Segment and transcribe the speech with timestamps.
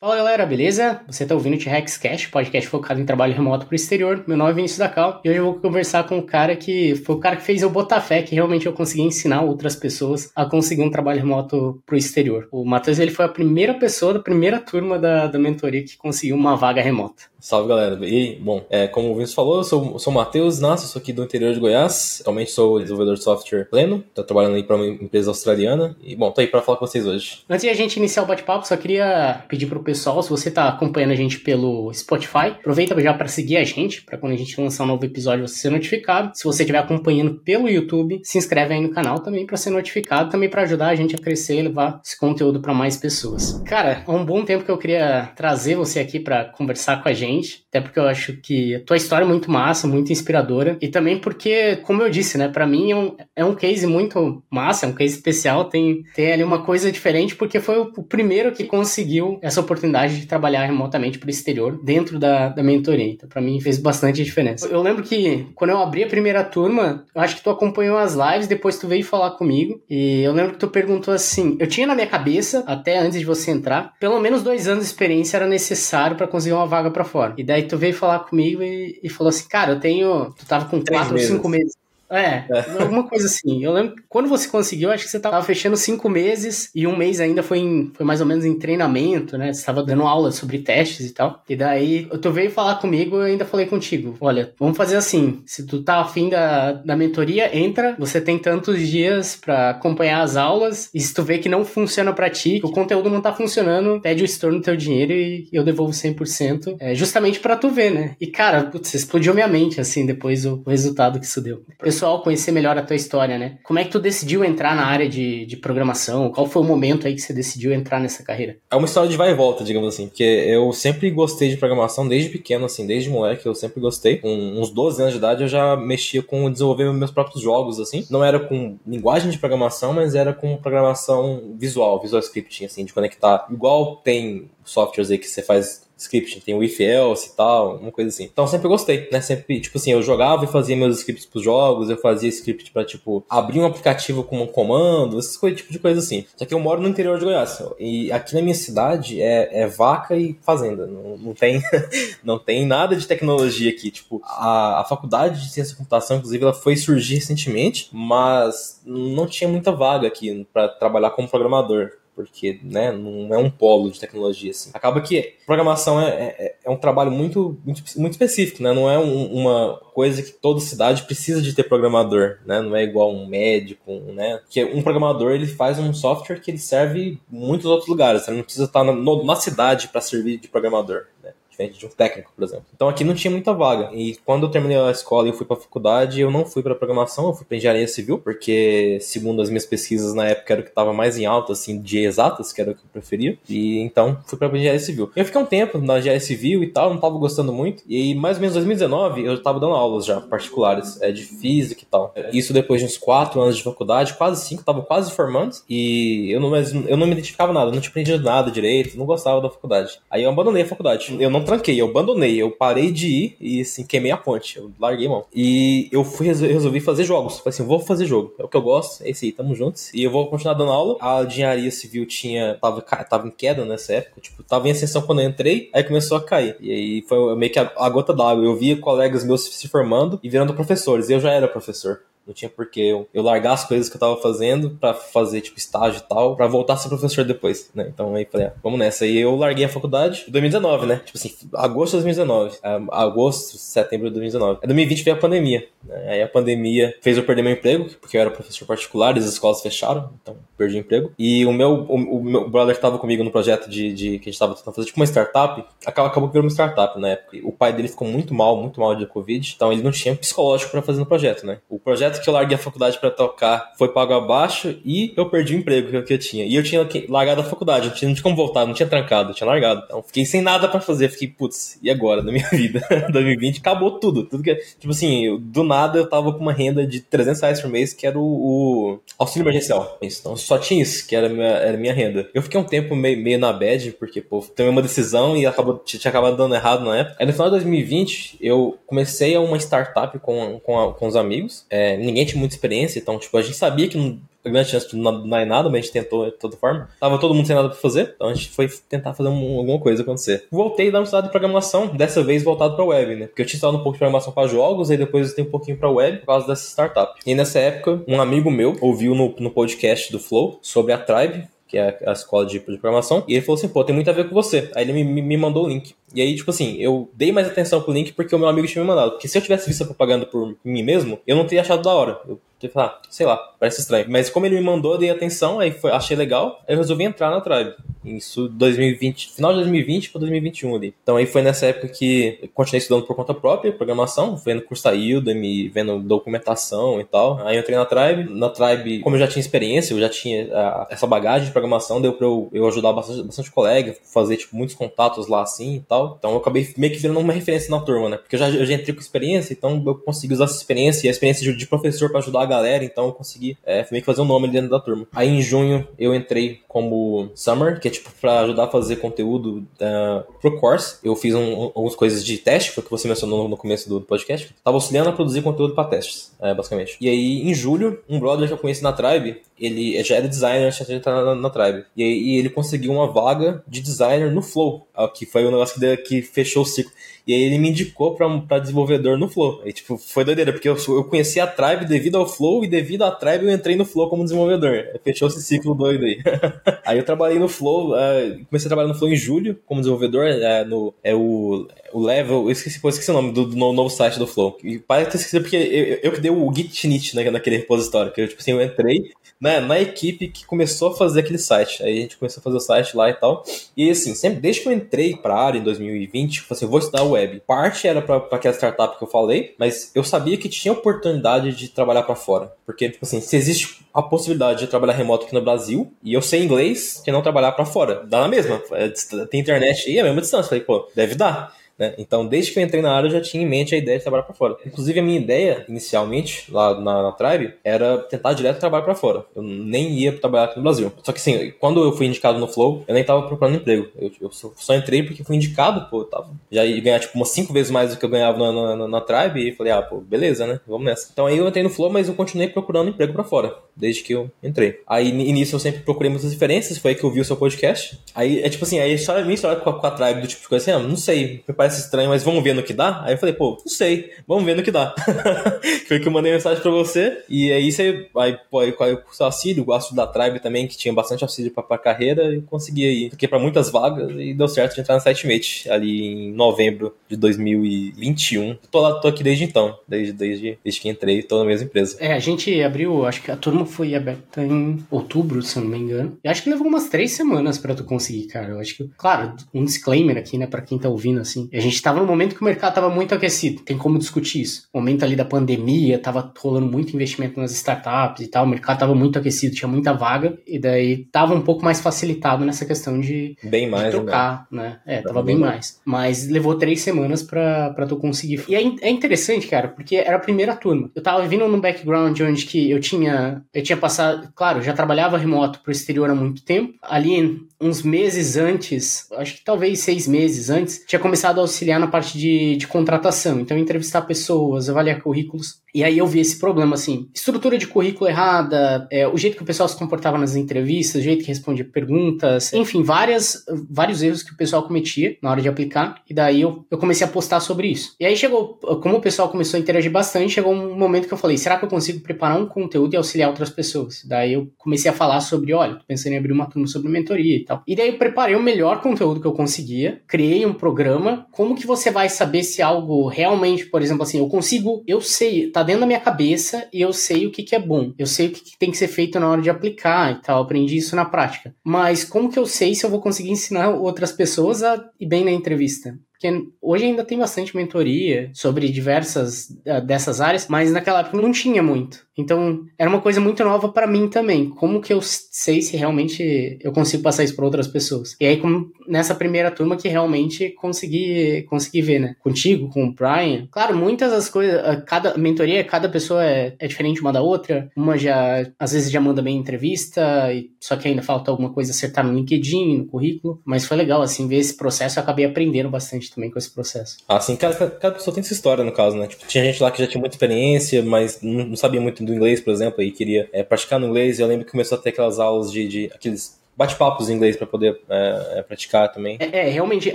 [0.00, 1.00] Fala galera, beleza?
[1.08, 4.22] Você está ouvindo o T-Rex Cash, podcast focado em trabalho remoto para o exterior.
[4.28, 6.94] Meu nome é Vinícius da Cal e hoje eu vou conversar com o cara que
[6.94, 10.30] foi o cara que fez eu botar fé que realmente eu consegui ensinar outras pessoas
[10.36, 12.46] a conseguir um trabalho remoto para o exterior.
[12.52, 16.36] O Matheus ele foi a primeira pessoa da primeira turma da, da mentoria que conseguiu
[16.36, 17.24] uma vaga remota.
[17.40, 20.88] Salve galera, e bom, é, como o Vinícius falou, eu sou, sou o Matheus Nassi,
[20.88, 24.64] sou aqui do interior de Goiás, atualmente sou desenvolvedor de software pleno, tô trabalhando aí
[24.64, 27.44] para uma empresa australiana e bom, tô aí para falar com vocês hoje.
[27.48, 30.68] Antes de a gente iniciar o bate-papo, só queria pedir pro pessoal, se você tá
[30.68, 34.60] acompanhando a gente pelo Spotify, aproveita já para seguir a gente, para quando a gente
[34.60, 36.32] lançar um novo episódio você ser notificado.
[36.34, 40.30] Se você estiver acompanhando pelo YouTube, se inscreve aí no canal também para ser notificado,
[40.30, 43.62] também para ajudar a gente a crescer e levar esse conteúdo para mais pessoas.
[43.64, 47.12] Cara, há um bom tempo que eu queria trazer você aqui para conversar com a
[47.12, 47.27] gente,
[47.68, 51.18] até porque eu acho que a tua história é muito massa, muito inspiradora, e também
[51.18, 54.88] porque, como eu disse, né, para mim é um, é um case muito massa, é
[54.88, 58.64] um case especial, tem, tem ali uma coisa diferente, porque foi o, o primeiro que
[58.64, 63.12] conseguiu essa oportunidade de trabalhar remotamente para o exterior dentro da, da mentoria.
[63.12, 64.66] Então, para mim, fez bastante diferença.
[64.68, 68.14] Eu lembro que quando eu abri a primeira turma, eu acho que tu acompanhou as
[68.14, 69.80] lives, depois tu veio falar comigo.
[69.88, 73.24] E eu lembro que tu perguntou assim: eu tinha na minha cabeça, até antes de
[73.24, 77.04] você entrar, pelo menos dois anos de experiência era necessário para conseguir uma vaga para
[77.04, 77.17] fora.
[77.36, 80.32] E daí tu veio falar comigo e, e falou assim: cara, eu tenho.
[80.36, 81.74] Tu tava com quatro ou cinco meses.
[82.10, 83.62] É, é, alguma coisa assim.
[83.62, 86.96] Eu lembro que quando você conseguiu, acho que você tava fechando cinco meses e um
[86.96, 89.52] mês ainda foi, em, foi mais ou menos em treinamento, né?
[89.52, 91.42] Você tava dando aula sobre testes e tal.
[91.48, 95.42] E daí tu veio falar comigo e eu ainda falei contigo: olha, vamos fazer assim.
[95.46, 97.94] Se tu tá afim da, da mentoria, entra.
[97.98, 100.90] Você tem tantos dias para acompanhar as aulas.
[100.94, 104.00] E se tu vê que não funciona para ti, que o conteúdo não tá funcionando,
[104.00, 106.76] pede o estorno do teu dinheiro e eu devolvo 100%.
[106.80, 108.16] É, justamente para tu ver, né?
[108.20, 111.62] E cara, putz, explodiu minha mente, assim, depois o, o resultado que isso deu.
[111.82, 113.58] Eu pessoal conhecer melhor a tua história, né?
[113.64, 116.30] Como é que tu decidiu entrar na área de, de programação?
[116.30, 118.56] Qual foi o momento aí que você decidiu entrar nessa carreira?
[118.70, 122.06] É uma história de vai e volta, digamos assim, porque eu sempre gostei de programação
[122.06, 124.18] desde pequeno, assim, desde moleque eu sempre gostei.
[124.18, 128.06] Com uns 12 anos de idade eu já mexia com desenvolver meus próprios jogos, assim.
[128.08, 132.92] Não era com linguagem de programação, mas era com programação visual, visual scripting, assim, de
[132.92, 133.46] conectar.
[133.50, 137.90] Igual tem softwares aí que você faz script, tem o if else e tal, uma
[137.90, 138.24] coisa assim.
[138.24, 139.20] Então sempre gostei, né?
[139.20, 142.84] Sempre, tipo assim, eu jogava e fazia meus scripts pros jogos, eu fazia script para
[142.84, 146.24] tipo, abrir um aplicativo com um comando, coisas, tipo de coisa assim.
[146.36, 149.66] Só que eu moro no interior de Goiás, e aqui na minha cidade é, é
[149.66, 151.60] vaca e fazenda, não, não tem
[152.22, 156.44] não tem nada de tecnologia aqui, tipo, a, a faculdade de ciência da computação, inclusive,
[156.44, 162.58] ela foi surgir recentemente, mas não tinha muita vaga aqui para trabalhar como programador porque
[162.64, 164.70] né, não é um polo de tecnologia assim.
[164.74, 168.72] Acaba que programação é, é, é um trabalho muito, muito, muito específico, né?
[168.72, 172.60] não é um, uma coisa que toda cidade precisa de ter programador, né?
[172.60, 174.40] não é igual um médico, né?
[174.50, 178.32] que um programador ele faz um software que ele serve em muitos outros lugares, você
[178.32, 181.04] não precisa estar na, na cidade para servir de programador.
[181.22, 181.30] Né?
[181.58, 182.64] Diferente de um técnico, por exemplo.
[182.74, 183.90] Então aqui não tinha muita vaga.
[183.92, 187.26] E quando eu terminei a escola e fui para faculdade, eu não fui para programação,
[187.26, 190.70] eu fui para engenharia civil, porque segundo as minhas pesquisas na época era o que
[190.70, 193.36] estava mais em alta, assim, de exatas, que era o que eu preferia.
[193.48, 195.10] E então fui para engenharia civil.
[195.14, 197.82] Eu fiquei um tempo na engenharia civil e tal, não estava gostando muito.
[197.88, 201.82] E mais ou menos em 2019 eu estava dando aulas já particulares, é, de física
[201.82, 202.14] e tal.
[202.32, 205.56] Isso depois de uns quatro anos de faculdade, quase cinco, estava quase formando.
[205.68, 209.40] E eu não, eu não me identificava nada, não tinha aprendido nada direito, não gostava
[209.40, 209.98] da faculdade.
[210.10, 211.16] Aí eu abandonei a faculdade.
[211.18, 214.70] Eu não tranquei, eu abandonei, eu parei de ir e assim, queimei a ponte, eu
[214.78, 215.24] larguei mão.
[215.34, 217.38] E eu fui resolvi fazer jogos.
[217.38, 218.34] Falei assim, vou fazer jogo.
[218.38, 219.92] É o que eu gosto, é esse aí, tamo juntos.
[219.94, 220.96] E eu vou continuar dando aula.
[221.00, 222.58] A engenharia civil tinha.
[222.60, 226.18] tava, tava em queda nessa época, tipo, tava em ascensão quando eu entrei, aí começou
[226.18, 226.56] a cair.
[226.60, 228.44] E aí foi meio que a, a gota d'água.
[228.44, 231.08] Eu via colegas meus se formando e virando professores.
[231.08, 232.02] Eu já era professor.
[232.28, 235.58] Não tinha porquê eu, eu largar as coisas que eu tava fazendo para fazer, tipo,
[235.58, 237.90] estágio e tal, para voltar a ser professor depois, né?
[237.92, 239.06] Então aí falei, ah, vamos nessa.
[239.06, 241.00] E eu larguei a faculdade em 2019, né?
[241.04, 242.58] Tipo assim, agosto de 2019.
[242.62, 244.60] É, agosto, setembro de 2019.
[244.62, 245.66] Em 2020 veio a pandemia.
[245.82, 246.10] Né?
[246.10, 249.24] Aí a pandemia fez eu perder meu emprego, porque eu era professor particular e as
[249.24, 251.12] escolas fecharam, então perdi o emprego.
[251.18, 254.28] E o meu, o, o meu brother que tava comigo no projeto de, de que
[254.28, 257.38] a gente tava tentando fazer, tipo, uma startup, acabou, acabou virando uma startup na época.
[257.42, 260.70] O pai dele ficou muito mal, muito mal de Covid, então ele não tinha psicológico
[260.70, 261.58] para fazer no projeto, né?
[261.68, 265.54] O projeto que eu larguei a faculdade para tocar foi pago abaixo e eu perdi
[265.54, 266.44] o emprego que eu tinha.
[266.44, 269.82] E eu tinha largado a faculdade, não tinha, como voltar, não tinha trancado, tinha largado.
[269.86, 272.80] Então fiquei sem nada para fazer, fiquei, putz, e agora na minha vida?
[273.10, 274.24] 2020 acabou tudo.
[274.24, 277.70] Tudo que, tipo assim, do nada eu tava com uma renda de 300 reais por
[277.70, 279.98] mês, que era o, o auxílio emergencial.
[280.00, 282.28] Então só tinha isso, que era minha, era minha renda.
[282.34, 285.78] Eu fiquei um tempo meio, meio na bad, porque, pô, tomei uma decisão e acabou,
[285.78, 287.16] tinha acabado dando errado na época.
[287.18, 291.66] Aí no final de 2020, eu comecei uma startup com, com, com os amigos.
[291.68, 294.88] É, ninguém tinha muita experiência, então, tipo, a gente sabia que não, a grande chance
[294.88, 296.88] de não dar em nada, mas a gente tentou de toda forma.
[297.00, 299.78] Tava todo mundo sem nada pra fazer, então a gente foi tentar fazer um, alguma
[299.78, 300.46] coisa acontecer.
[300.50, 303.26] Voltei da universidade de programação, dessa vez voltado pra web, né?
[303.26, 305.50] Porque eu tinha estudado um pouco de programação para jogos, aí depois eu tenho um
[305.50, 307.20] pouquinho pra web por causa dessa startup.
[307.26, 311.46] E nessa época, um amigo meu ouviu no, no podcast do Flow sobre a Tribe,
[311.68, 314.12] que é a escola de, de, programação, e ele falou assim, pô, tem muito a
[314.12, 314.70] ver com você.
[314.74, 315.94] Aí ele me, me mandou o link.
[316.14, 318.82] E aí, tipo assim, eu dei mais atenção pro link porque o meu amigo tinha
[318.82, 319.12] me mandado.
[319.12, 321.92] Porque se eu tivesse visto a propaganda por mim mesmo, eu não teria achado da
[321.92, 322.20] hora.
[322.26, 324.06] Eu teria falado, ah, sei lá, parece estranho.
[324.08, 327.04] Mas como ele me mandou, eu dei atenção, aí foi, achei legal, aí eu resolvi
[327.04, 327.74] entrar na Tribe.
[328.04, 330.94] Isso 2020, final de 2020 para 2021 ali.
[331.02, 334.84] Então aí foi nessa época que eu continuei estudando por conta própria, programação, vendo curso
[334.84, 337.38] da Udemy, vendo documentação e tal.
[337.46, 338.32] Aí eu entrei na Tribe.
[338.32, 342.00] Na Tribe, como eu já tinha experiência, eu já tinha uh, essa bagagem de programação,
[342.00, 345.80] deu pra eu, eu ajudar bastante, bastante colega, fazer tipo muitos contatos lá assim e
[345.80, 345.97] tal.
[346.18, 348.16] Então eu acabei meio que virando uma referência na turma, né?
[348.16, 351.08] Porque eu já, eu já entrei com experiência, então eu consegui usar essa experiência e
[351.08, 354.06] a experiência de, de professor para ajudar a galera, então eu consegui é, meio que
[354.06, 355.06] fazer um nome dentro da turma.
[355.12, 359.66] Aí em junho eu entrei como Summer, que é tipo para ajudar a fazer conteúdo
[359.80, 360.98] uh, pro course.
[361.02, 364.00] Eu fiz um, algumas coisas de teste, foi o que você mencionou no começo do
[364.00, 364.54] podcast.
[364.62, 366.96] Tava auxiliando a produzir conteúdo para testes, é, basicamente.
[367.00, 370.66] E aí, em julho, um brother que eu conheci na Tribe, ele já era designer
[370.66, 371.84] antes de entrar na, na, Tribe.
[371.96, 375.96] E aí ele conseguiu uma vaga de designer no Flow, que foi o negócio que,
[375.98, 376.92] que fechou o ciclo.
[377.28, 379.60] E aí ele me indicou pra, pra desenvolvedor no Flow.
[379.62, 383.02] Aí, tipo, foi doideira, porque eu, eu conheci a Tribe devido ao Flow e devido
[383.02, 384.98] à Tribe eu entrei no Flow como desenvolvedor.
[385.04, 386.22] Fechou esse ciclo doido aí.
[386.86, 390.24] aí eu trabalhei no Flow, uh, comecei a trabalhar no Flow em julho como desenvolvedor,
[390.24, 393.90] uh, no, é o, o level, eu esqueci, pô, esqueci o nome do, do, novo
[393.90, 394.56] site do Flow.
[394.64, 398.10] E parece ter esquecido porque eu, eu, que dei o git init né, naquele repositório,
[398.10, 401.82] que eu, tipo assim, eu entrei né, na equipe que começou a fazer aquele site.
[401.82, 403.44] Aí a gente começou a fazer o site lá e tal.
[403.76, 406.70] E assim, sempre desde que eu entrei pra área em 2020, eu falei assim, eu
[406.70, 407.42] vou estudar web.
[407.46, 411.68] Parte era para aquela startup que eu falei, mas eu sabia que tinha oportunidade de
[411.68, 412.52] trabalhar para fora.
[412.64, 416.22] Porque, tipo assim, se existe a possibilidade de trabalhar remoto aqui no Brasil, e eu
[416.22, 418.02] sei inglês, que não trabalhar para fora.
[418.06, 418.62] Dá na mesma.
[418.72, 418.88] É,
[419.26, 420.48] tem internet aí, é a mesma distância.
[420.48, 421.54] Falei, pô, deve dar.
[421.78, 421.94] Né?
[421.98, 424.02] Então, desde que eu entrei na área, eu já tinha em mente a ideia de
[424.02, 424.56] trabalhar para fora.
[424.66, 429.24] Inclusive, a minha ideia, inicialmente, lá na, na Tribe, era tentar direto trabalhar para fora.
[429.34, 430.92] Eu nem ia trabalhar aqui no Brasil.
[431.02, 433.88] Só que, assim, quando eu fui indicado no Flow, eu nem tava procurando emprego.
[433.96, 437.52] Eu, eu só entrei porque fui indicado, pô, tava, já ia ganhar, tipo, umas cinco
[437.52, 440.46] vezes mais do que eu ganhava na, na, na Tribe, e falei, ah, pô, beleza,
[440.46, 440.60] né?
[440.66, 441.08] Vamos nessa.
[441.12, 444.12] Então, aí eu entrei no Flow, mas eu continuei procurando emprego para fora, desde que
[444.12, 444.80] eu entrei.
[444.86, 447.98] Aí, nisso, eu sempre procurei muitas diferenças, foi aí que eu vi o seu podcast.
[448.14, 450.26] Aí, é tipo assim, aí a história, minha história com a, com a Tribe, do
[450.26, 453.02] tipo coisa assim, ah, não sei, me parece estranho, mas vamos ver no que dá?
[453.04, 454.94] Aí eu falei, pô, não sei, vamos ver no que dá.
[455.86, 459.24] Foi que eu mandei mensagem pra você, e aí você, aí, pô, aí com o
[459.24, 463.10] auxílio, gosto da Tribe também, que tinha bastante auxílio pra, pra carreira, e consegui aí,
[463.10, 467.16] fiquei pra muitas vagas, e deu certo de entrar no SiteMate, ali em novembro de
[467.16, 468.56] 2021.
[468.70, 471.96] Tô lá, tô aqui desde então, desde, desde, desde que entrei, tô na mesma empresa.
[472.00, 475.70] É, a gente abriu, acho que a turma foi aberta em outubro, se eu não
[475.70, 478.76] me engano, e acho que levou umas três semanas pra tu conseguir, cara, eu acho
[478.76, 482.06] que, claro, um disclaimer aqui, né, pra quem tá ouvindo, assim, a gente tava no
[482.06, 483.62] momento que o mercado estava muito aquecido.
[483.62, 484.68] Tem como discutir isso.
[484.72, 488.76] O momento ali da pandemia, estava rolando muito investimento nas startups e tal, o mercado
[488.76, 493.00] estava muito aquecido, tinha muita vaga, e daí estava um pouco mais facilitado nessa questão
[493.00, 494.78] de, bem mais, de trocar, né?
[494.86, 494.98] né?
[494.98, 495.80] É, tava bem, bem mais.
[495.84, 498.44] Mas levou três semanas para tu conseguir.
[498.48, 500.90] E é, é interessante, cara, porque era a primeira turma.
[500.94, 505.18] Eu tava vindo num background onde que eu tinha, eu tinha passado, claro, já trabalhava
[505.18, 506.74] remoto pro exterior há muito tempo.
[506.82, 511.86] Ali, uns meses antes, acho que talvez seis meses antes, tinha começado a auxiliar na
[511.86, 513.40] parte de, de contratação.
[513.40, 515.60] Então, entrevistar pessoas, avaliar currículos.
[515.74, 519.42] E aí eu vi esse problema, assim, estrutura de currículo errada, é, o jeito que
[519.42, 524.22] o pessoal se comportava nas entrevistas, o jeito que respondia perguntas, enfim, várias, vários erros
[524.22, 526.02] que o pessoal cometia na hora de aplicar.
[526.08, 527.94] E daí eu, eu comecei a postar sobre isso.
[528.00, 531.18] E aí chegou, como o pessoal começou a interagir bastante, chegou um momento que eu
[531.18, 534.02] falei, será que eu consigo preparar um conteúdo e auxiliar outras pessoas?
[534.04, 537.62] Daí eu comecei a falar sobre, olha, pensando em abrir uma turma sobre mentoria tal.
[537.66, 541.66] E daí eu preparei o melhor conteúdo que eu conseguia, criei um programa, como que
[541.66, 545.80] você vai saber se algo realmente, por exemplo, assim, eu consigo, eu sei, tá dentro
[545.80, 547.92] da minha cabeça e eu sei o que, que é bom.
[547.98, 550.42] Eu sei o que, que tem que ser feito na hora de aplicar e tal.
[550.42, 551.54] Aprendi isso na prática.
[551.64, 555.24] Mas como que eu sei se eu vou conseguir ensinar outras pessoas a ir bem
[555.24, 555.98] na entrevista?
[556.12, 561.30] Porque hoje ainda tem bastante mentoria sobre diversas uh, dessas áreas, mas naquela época não
[561.30, 562.07] tinha muito.
[562.18, 564.50] Então, era uma coisa muito nova para mim também.
[564.50, 568.16] Como que eu sei se realmente eu consigo passar isso para outras pessoas?
[568.20, 572.16] E aí, como nessa primeira turma que realmente consegui, consegui ver, né?
[572.20, 573.46] Contigo, com o Brian.
[573.50, 577.70] Claro, muitas das coisas, cada mentoria, cada pessoa é, é diferente uma da outra.
[577.76, 580.28] Uma já, às vezes, já manda bem entrevista,
[580.60, 583.40] só que ainda falta alguma coisa acertar no LinkedIn, no currículo.
[583.44, 584.98] Mas foi legal, assim, ver esse processo.
[584.98, 586.96] Eu acabei aprendendo bastante também com esse processo.
[587.08, 589.06] Ah, sim, cada, cada pessoa tem essa história, no caso, né?
[589.06, 592.40] Tipo, tinha gente lá que já tinha muita experiência, mas não, sabia muito do inglês,
[592.40, 594.18] por exemplo, e queria é, praticar no inglês.
[594.18, 597.46] Eu lembro que começou a ter aquelas aulas de, de aqueles bate-papos em inglês para
[597.46, 599.16] poder é, é, praticar também.
[599.20, 599.94] É, é, realmente,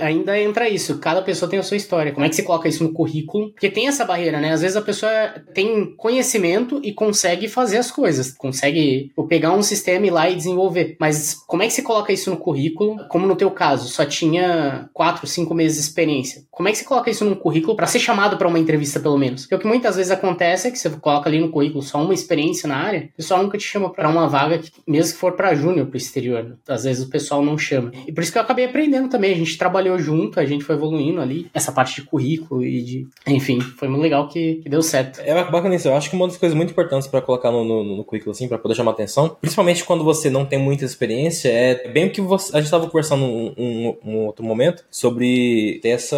[0.00, 0.98] ainda entra isso.
[0.98, 2.10] Cada pessoa tem a sua história.
[2.10, 3.50] Como é que você coloca isso no currículo?
[3.50, 4.50] Porque tem essa barreira, né?
[4.50, 5.12] Às vezes a pessoa
[5.52, 8.32] tem conhecimento e consegue fazer as coisas.
[8.32, 10.96] Consegue pegar um sistema e ir lá e desenvolver.
[10.98, 12.96] Mas como é que você coloca isso no currículo?
[13.08, 16.44] Como no teu caso, só tinha quatro, cinco meses de experiência.
[16.50, 19.18] Como é que você coloca isso num currículo para ser chamado para uma entrevista, pelo
[19.18, 19.42] menos?
[19.42, 22.14] Porque o que muitas vezes acontece é que você coloca ali no currículo só uma
[22.14, 25.32] experiência na área, o pessoal nunca te chama para uma vaga, que, mesmo que for
[25.32, 26.53] para júnior pro exterior.
[26.68, 27.92] Às vezes o pessoal não chama.
[28.06, 29.32] E por isso que eu acabei aprendendo também.
[29.32, 31.48] A gente trabalhou junto, a gente foi evoluindo ali.
[31.54, 33.06] Essa parte de currículo e de.
[33.26, 35.20] Enfim, foi muito legal que, que deu certo.
[35.20, 35.88] É bacana isso.
[35.88, 38.48] Eu acho que uma das coisas muito importantes para colocar no, no, no, currículo, assim,
[38.48, 42.20] para poder chamar atenção, principalmente quando você não tem muita experiência, é bem o que
[42.20, 46.16] você, a gente estava conversando um, um, um, outro momento sobre ter essa,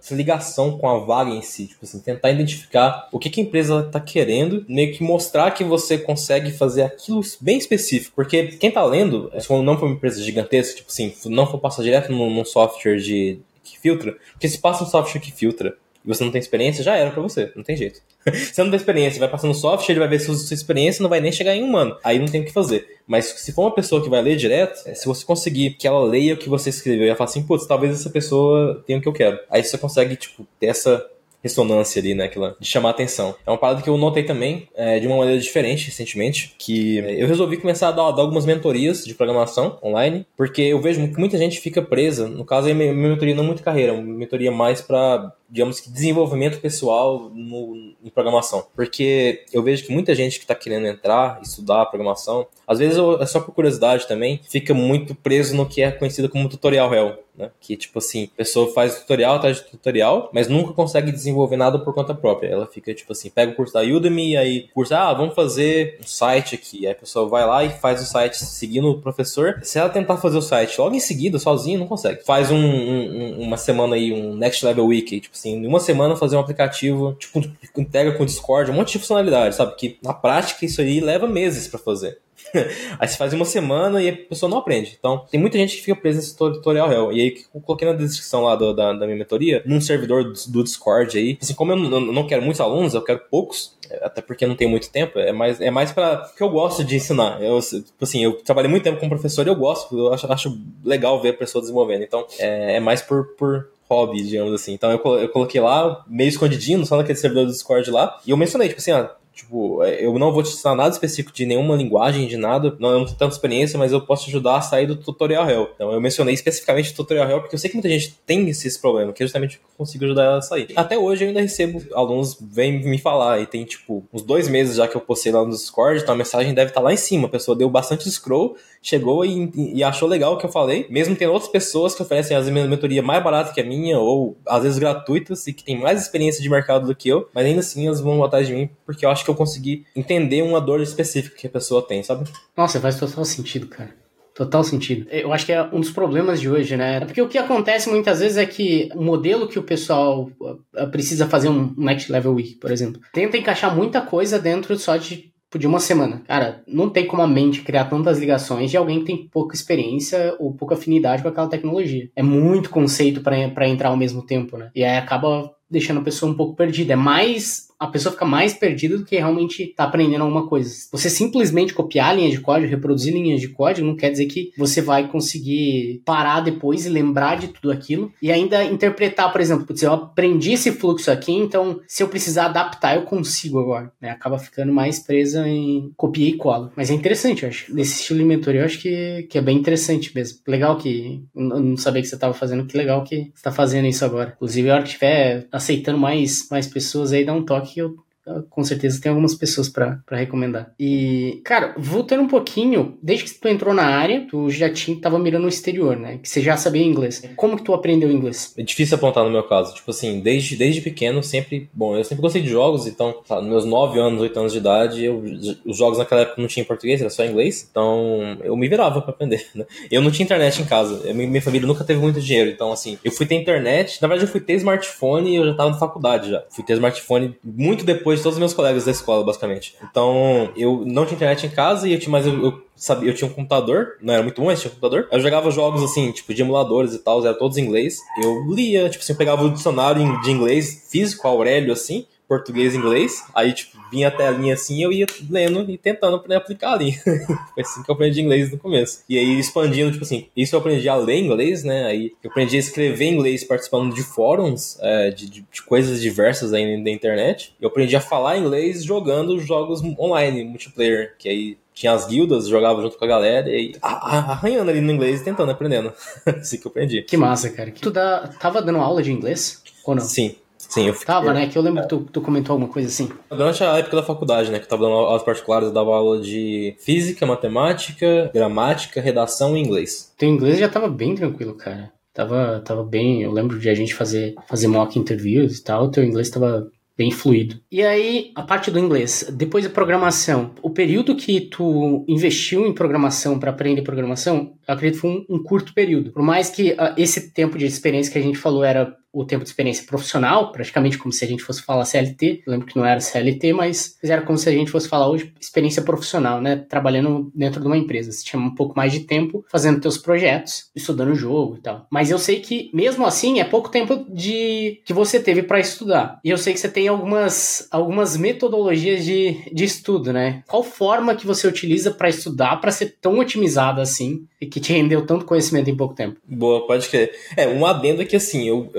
[0.00, 1.68] essa, ligação com a vaga em si.
[1.68, 5.64] Tipo assim, tentar identificar o que, que a empresa está querendo, meio que mostrar que
[5.64, 8.12] você consegue fazer aquilo bem específico.
[8.14, 11.82] Porque quem tá lendo, se não for uma empresa gigantesca, tipo assim, não for passar
[11.82, 16.08] direto num, num software de que filtra, porque se passa um software que filtra e
[16.08, 18.00] você não tem experiência, já era para você, não tem jeito.
[18.24, 21.20] você não tem experiência, vai passando software, ele vai ver se sua experiência não vai
[21.20, 21.96] nem chegar em um ano.
[22.02, 22.98] Aí não tem o que fazer.
[23.06, 26.02] Mas se for uma pessoa que vai ler direto, é, se você conseguir que ela
[26.02, 29.02] leia o que você escreveu e ela fala assim, putz, talvez essa pessoa tenha o
[29.02, 29.38] que eu quero.
[29.50, 31.06] Aí você consegue, tipo, ter essa
[31.42, 32.24] ressonância ali, né?
[32.24, 33.34] Aquela, de chamar atenção.
[33.46, 37.26] É uma parada que eu notei também é, de uma maneira diferente recentemente, que eu
[37.26, 41.38] resolvi começar a dar, dar, algumas mentorias de programação online, porque eu vejo que muita
[41.38, 42.28] gente fica presa.
[42.28, 45.80] No caso, aí, minha, mentoria não é muito carreira, é uma mentoria mais para digamos
[45.80, 48.64] que desenvolvimento pessoal no, em programação.
[48.74, 53.26] Porque eu vejo que muita gente que está querendo entrar, estudar programação, às vezes é
[53.26, 57.18] só por curiosidade também, fica muito preso no que é conhecido como tutorial hell.
[57.36, 57.50] Né?
[57.58, 61.78] Que tipo assim, a pessoa faz tutorial atrás de tutorial, mas nunca consegue desenvolver nada
[61.78, 62.48] por conta própria.
[62.48, 66.06] Ela fica tipo assim, pega o curso da Udemy, aí curso, ah, vamos fazer um
[66.06, 66.86] site aqui.
[66.86, 69.58] Aí a pessoa vai lá e faz o site seguindo o professor.
[69.62, 72.22] Se ela tentar fazer o site logo em seguida, sozinha, não consegue.
[72.24, 76.14] Faz um, um, uma semana aí, um Next Level Week, tipo assim, em uma semana
[76.14, 77.40] fazer um aplicativo, tipo,
[77.76, 79.74] integra com o Discord, um monte de funcionalidade, sabe?
[79.76, 82.18] Que na prática isso aí leva meses para fazer.
[82.98, 84.96] aí você faz uma semana e a pessoa não aprende.
[84.98, 87.12] Então, tem muita gente que fica presa nesse tutorial real.
[87.12, 90.32] E aí, eu coloquei na descrição lá do, da, da minha mentoria, num servidor do,
[90.48, 91.38] do Discord aí.
[91.40, 94.90] Assim, como eu não, quero muitos alunos, eu quero poucos, até porque não tem muito
[94.90, 97.42] tempo, é mais, é mais para que eu gosto de ensinar.
[97.42, 100.58] Eu, tipo assim, eu trabalhei muito tempo como professor e eu gosto, eu acho, acho
[100.84, 102.02] legal ver a pessoa desenvolvendo.
[102.02, 104.72] Então, é, é mais por, por hobby, digamos assim.
[104.72, 108.36] Então eu, eu coloquei lá, meio escondidinho, só naquele servidor do Discord lá, e eu
[108.36, 111.74] mencionei, tipo assim, ah, Tipo, é, eu não vou te ensinar nada específico de nenhuma
[111.76, 112.76] linguagem, de nada.
[112.78, 115.48] Não, eu não tenho tanta experiência, mas eu posso te ajudar a sair do tutorial
[115.48, 115.70] hell.
[115.74, 118.78] Então eu mencionei especificamente o tutorial hell porque eu sei que muita gente tem esse
[118.80, 120.68] problema, que é justamente eu consigo ajudar ela a sair.
[120.76, 124.76] Até hoje eu ainda recebo alunos vêm me falar, e tem tipo uns dois meses
[124.76, 126.98] já que eu postei lá no Discord, então a mensagem deve estar tá lá em
[126.98, 127.26] cima.
[127.26, 131.14] A pessoa deu bastante scroll, chegou e, e achou legal o que eu falei, mesmo
[131.14, 134.62] tendo outras pessoas que oferecem às vezes mentoria mais barata que a minha, ou às
[134.62, 137.86] vezes gratuitas, e que tem mais experiência de mercado do que eu, mas ainda assim
[137.86, 141.36] elas vão atrás de mim porque eu acho que eu consegui entender uma dor específica
[141.36, 142.28] que a pessoa tem, sabe?
[142.56, 143.94] Nossa, faz total sentido, cara.
[144.34, 145.06] Total sentido.
[145.10, 147.00] Eu acho que é um dos problemas de hoje, né?
[147.00, 151.28] Porque o que acontece muitas vezes é que o modelo que o pessoal uh, precisa
[151.28, 155.66] fazer um Next Level Week, por exemplo, tenta encaixar muita coisa dentro só de de
[155.66, 156.22] uma semana.
[156.26, 160.36] Cara, não tem como a mente criar tantas ligações de alguém que tem pouca experiência
[160.38, 162.08] ou pouca afinidade com aquela tecnologia.
[162.14, 164.70] É muito conceito para entrar ao mesmo tempo, né?
[164.74, 166.92] E aí acaba deixando a pessoa um pouco perdida.
[166.92, 170.70] É mais a pessoa fica mais perdida do que realmente tá aprendendo alguma coisa.
[170.92, 174.82] Você simplesmente copiar linhas de código, reproduzir linhas de código, não quer dizer que você
[174.82, 179.86] vai conseguir parar depois e lembrar de tudo aquilo e ainda interpretar, por exemplo, se
[179.86, 183.90] eu aprendi esse fluxo aqui, então se eu precisar adaptar, eu consigo agora.
[183.98, 184.10] Né?
[184.10, 186.70] Acaba ficando mais presa em copia e cola.
[186.76, 187.74] Mas é interessante, eu acho.
[187.74, 190.38] Nesse estilo de mentoria, eu acho que, que é bem interessante mesmo.
[190.46, 191.24] Legal que.
[191.34, 194.34] Eu não sabia que você estava fazendo, que legal que você tá fazendo isso agora.
[194.36, 198.04] Inclusive, a hora que estiver aceitando mais, mais pessoas aí, dá um toque que eu
[198.48, 200.72] com certeza tem algumas pessoas para recomendar.
[200.78, 205.18] E, cara, voltando um pouquinho, desde que tu entrou na área, tu já tinha, tava
[205.18, 206.18] mirando no exterior, né?
[206.18, 207.22] Que você já sabia inglês.
[207.36, 208.54] Como que tu aprendeu inglês?
[208.56, 209.74] É difícil apontar no meu caso.
[209.74, 211.68] Tipo assim, desde, desde pequeno, sempre.
[211.72, 214.58] Bom, eu sempre gostei de jogos, então, tá, nos meus 9 anos, 8 anos de
[214.58, 215.22] idade, eu,
[215.64, 217.66] os jogos naquela época não tinham português, era só inglês.
[217.70, 219.64] Então, eu me virava para aprender, né?
[219.90, 221.00] Eu não tinha internet em casa.
[221.04, 222.50] Eu, minha família nunca teve muito dinheiro.
[222.50, 224.00] Então, assim, eu fui ter internet.
[224.00, 226.42] Na verdade, eu fui ter smartphone e eu já tava na faculdade já.
[226.50, 229.74] Fui ter smartphone muito depois de todos os meus colegas da escola, basicamente.
[229.82, 233.14] Então, eu não tinha internet em casa e eu tinha, mas eu, eu sabia, eu
[233.14, 235.08] tinha um computador, não era muito bom, mas tinha um computador.
[235.10, 237.98] Eu jogava jogos assim, tipo, de emuladores e tal, eram todos em inglês.
[238.22, 242.76] Eu lia, tipo assim, eu pegava o dicionário de inglês físico, Aurélio, assim, português e
[242.76, 243.24] inglês.
[243.34, 246.92] Aí, tipo, vinha até a linha assim eu ia lendo e tentando né, aplicar ali.
[247.02, 249.02] Foi assim que eu aprendi inglês no começo.
[249.08, 251.86] E aí, expandindo, tipo assim, isso eu aprendi a ler inglês, né?
[251.86, 256.52] Aí eu aprendi a escrever inglês participando de fóruns, é, de, de, de, coisas diversas
[256.52, 257.52] aí da internet.
[257.60, 262.80] Eu aprendi a falar inglês jogando jogos online, multiplayer, que aí tinha as guildas, jogava
[262.80, 265.92] junto com a galera e arranhando ali no inglês e tentando, aprendendo.
[266.26, 267.02] assim que eu aprendi.
[267.02, 267.72] Que massa, cara.
[267.72, 269.60] Tu dá, tava dando aula de inglês?
[269.84, 270.02] Ou não?
[270.02, 270.36] Sim.
[270.68, 271.06] Sim, eu fiquei...
[271.06, 271.46] Tava, né?
[271.46, 273.10] Que eu lembro que tu, tu, comentou alguma coisa assim.
[273.30, 274.58] Durante a época da faculdade, né?
[274.58, 279.60] Que eu tava dando aulas particulares, eu dava aula de física, matemática, gramática, redação e
[279.60, 280.12] inglês.
[280.18, 281.90] Teu inglês já tava bem tranquilo, cara.
[282.12, 283.22] Tava, tava bem.
[283.22, 285.90] Eu lembro de a gente fazer, fazer mock interviews e tal.
[285.90, 287.58] Teu inglês tava bem fluido.
[287.72, 292.74] E aí, a parte do inglês, depois da programação, o período que tu investiu em
[292.74, 296.12] programação para aprender programação, eu acredito que foi um, um curto período.
[296.12, 299.42] Por mais que uh, esse tempo de experiência que a gente falou era o tempo
[299.42, 302.44] de experiência profissional, praticamente como se a gente fosse falar CLT.
[302.46, 305.32] Eu lembro que não era CLT, mas era como se a gente fosse falar hoje
[305.40, 306.56] experiência profissional, né?
[306.56, 308.12] Trabalhando dentro de uma empresa.
[308.12, 311.86] Você tinha um pouco mais de tempo fazendo teus projetos, estudando o jogo e tal.
[311.90, 316.20] Mas eu sei que, mesmo assim, é pouco tempo de que você teve para estudar.
[316.24, 320.44] E eu sei que você tem algumas, algumas metodologias de, de estudo, né?
[320.46, 324.72] Qual forma que você utiliza para estudar para ser tão otimizado assim e que te
[324.72, 326.20] rendeu tanto conhecimento em pouco tempo?
[326.26, 327.12] Boa, pode crer.
[327.36, 328.70] É, um adendo é que assim, eu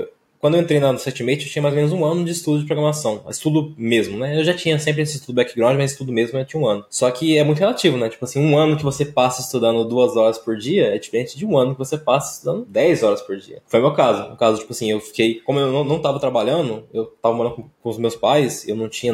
[0.42, 2.66] quando eu entrei na Setmate, eu tinha mais ou menos um ano de estudo de
[2.66, 3.22] programação.
[3.30, 4.40] Estudo mesmo, né?
[4.40, 6.84] Eu já tinha sempre esse estudo background, mas estudo mesmo eu tinha um ano.
[6.90, 8.08] Só que é muito relativo, né?
[8.08, 11.46] Tipo assim, um ano que você passa estudando duas horas por dia é diferente de
[11.46, 13.62] um ano que você passa estudando dez horas por dia.
[13.68, 14.30] Foi o meu caso.
[14.30, 15.36] No caso, tipo assim, eu fiquei.
[15.42, 18.74] Como eu não, não tava trabalhando, eu tava morando com, com os meus pais, eu
[18.74, 19.12] não tinha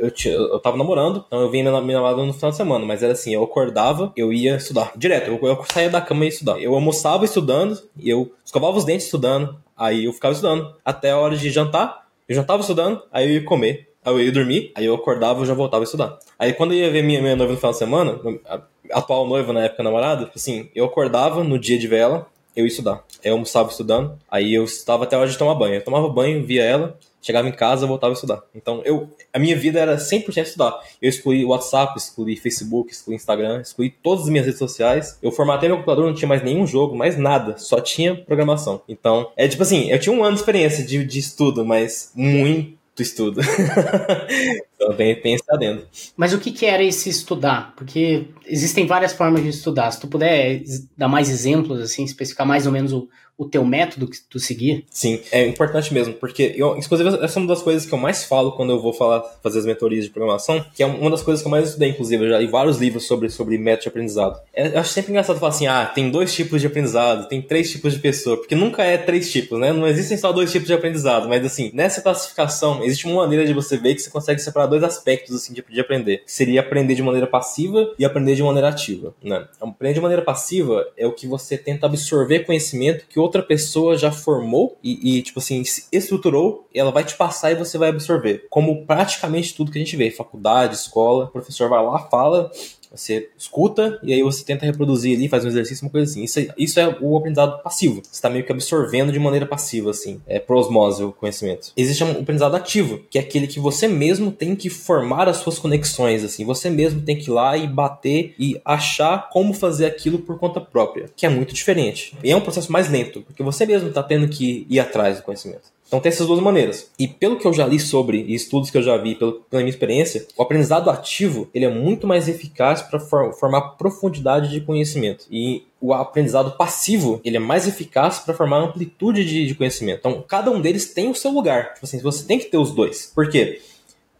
[0.00, 2.84] eu, tinha, eu tava namorando, então eu vinha me, me namorada no final de semana,
[2.84, 4.92] mas era assim, eu acordava, eu ia estudar.
[4.96, 6.60] Direto, eu, eu saía da cama e ia estudar.
[6.60, 10.74] Eu almoçava estudando, eu escovava os dentes estudando, aí eu ficava estudando.
[10.84, 14.20] Até a hora de jantar, eu já tava estudando, aí eu ia comer, aí eu
[14.20, 16.18] ia dormir, aí eu acordava e já voltava a estudar.
[16.38, 18.20] Aí quando eu ia ver minha, minha noiva no final de semana,
[18.50, 18.60] a
[18.98, 23.04] atual noiva na época namorada, assim, eu acordava no dia de vela, eu ia estudar.
[23.22, 25.76] Eu almoçava estudando, aí eu estava até a hora de tomar banho.
[25.76, 28.42] Eu tomava banho, via ela, chegava em casa, voltava a estudar.
[28.54, 30.80] Então, eu, a minha vida era 100% estudar.
[31.00, 35.18] Eu excluí WhatsApp, excluí Facebook, excluí Instagram, excluí todas as minhas redes sociais.
[35.22, 38.82] Eu formatei meu computador, não tinha mais nenhum jogo, mais nada, só tinha programação.
[38.88, 43.02] Então, é tipo assim, eu tinha um ano de experiência de, de estudo, mas muito
[43.02, 43.40] estudo.
[44.80, 45.86] então tem, adendo.
[46.16, 47.74] Mas o que, que era esse estudar?
[47.76, 49.90] Porque existem várias formas de estudar.
[49.90, 50.62] Se tu puder
[50.96, 54.84] dar mais exemplos, assim, especificar mais ou menos o, o teu método que tu seguir?
[54.90, 58.24] Sim, é importante mesmo, porque eu, inclusive essa é uma das coisas que eu mais
[58.24, 61.40] falo quando eu vou falar, fazer as mentorias de programação, que é uma das coisas
[61.40, 64.40] que eu mais estudei, inclusive, eu já li vários livros sobre, sobre método de aprendizado.
[64.52, 67.70] É, eu acho sempre engraçado falar assim, ah, tem dois tipos de aprendizado, tem três
[67.70, 69.72] tipos de pessoa, porque nunca é três tipos, né?
[69.72, 73.52] Não existem só dois tipos de aprendizado, mas assim, nessa classificação, existe uma maneira de
[73.52, 76.94] você ver que você consegue separar dois aspectos, assim, de, de aprender, que seria aprender
[76.94, 79.46] de maneira passiva e aprender de maneira ativa, né?
[79.60, 84.10] Aprender de maneira passiva é o que você tenta absorver conhecimento que outra pessoa já
[84.12, 87.88] formou e, e, tipo assim, se estruturou, e ela vai te passar e você vai
[87.88, 88.46] absorver.
[88.50, 92.50] Como praticamente tudo que a gente vê, faculdade, escola, o professor vai lá, fala,
[92.90, 96.22] você escuta e aí você tenta reproduzir ali, faz um exercício, uma coisa assim.
[96.22, 98.02] Isso, é, isso é o aprendizado passivo.
[98.02, 100.20] Você está meio que absorvendo de maneira passiva, assim.
[100.26, 101.72] É por osmose o conhecimento.
[101.76, 105.58] Existe um aprendizado ativo, que é aquele que você mesmo tem que formar as suas
[105.58, 106.44] conexões, assim.
[106.44, 110.60] Você mesmo tem que ir lá e bater e achar como fazer aquilo por conta
[110.60, 112.14] própria, que é muito diferente.
[112.22, 115.22] E é um processo mais lento, porque você mesmo está tendo que ir atrás do
[115.22, 115.77] conhecimento.
[115.88, 116.90] Então tem essas duas maneiras.
[116.98, 119.70] E pelo que eu já li sobre, e estudos que eu já vi, pela minha
[119.70, 125.24] experiência, o aprendizado ativo ele é muito mais eficaz para for, formar profundidade de conhecimento.
[125.30, 130.00] E o aprendizado passivo ele é mais eficaz para formar amplitude de, de, conhecimento.
[130.00, 131.72] Então cada um deles tem o seu lugar.
[131.72, 133.10] Tipo assim, você tem que ter os dois.
[133.14, 133.60] Por quê?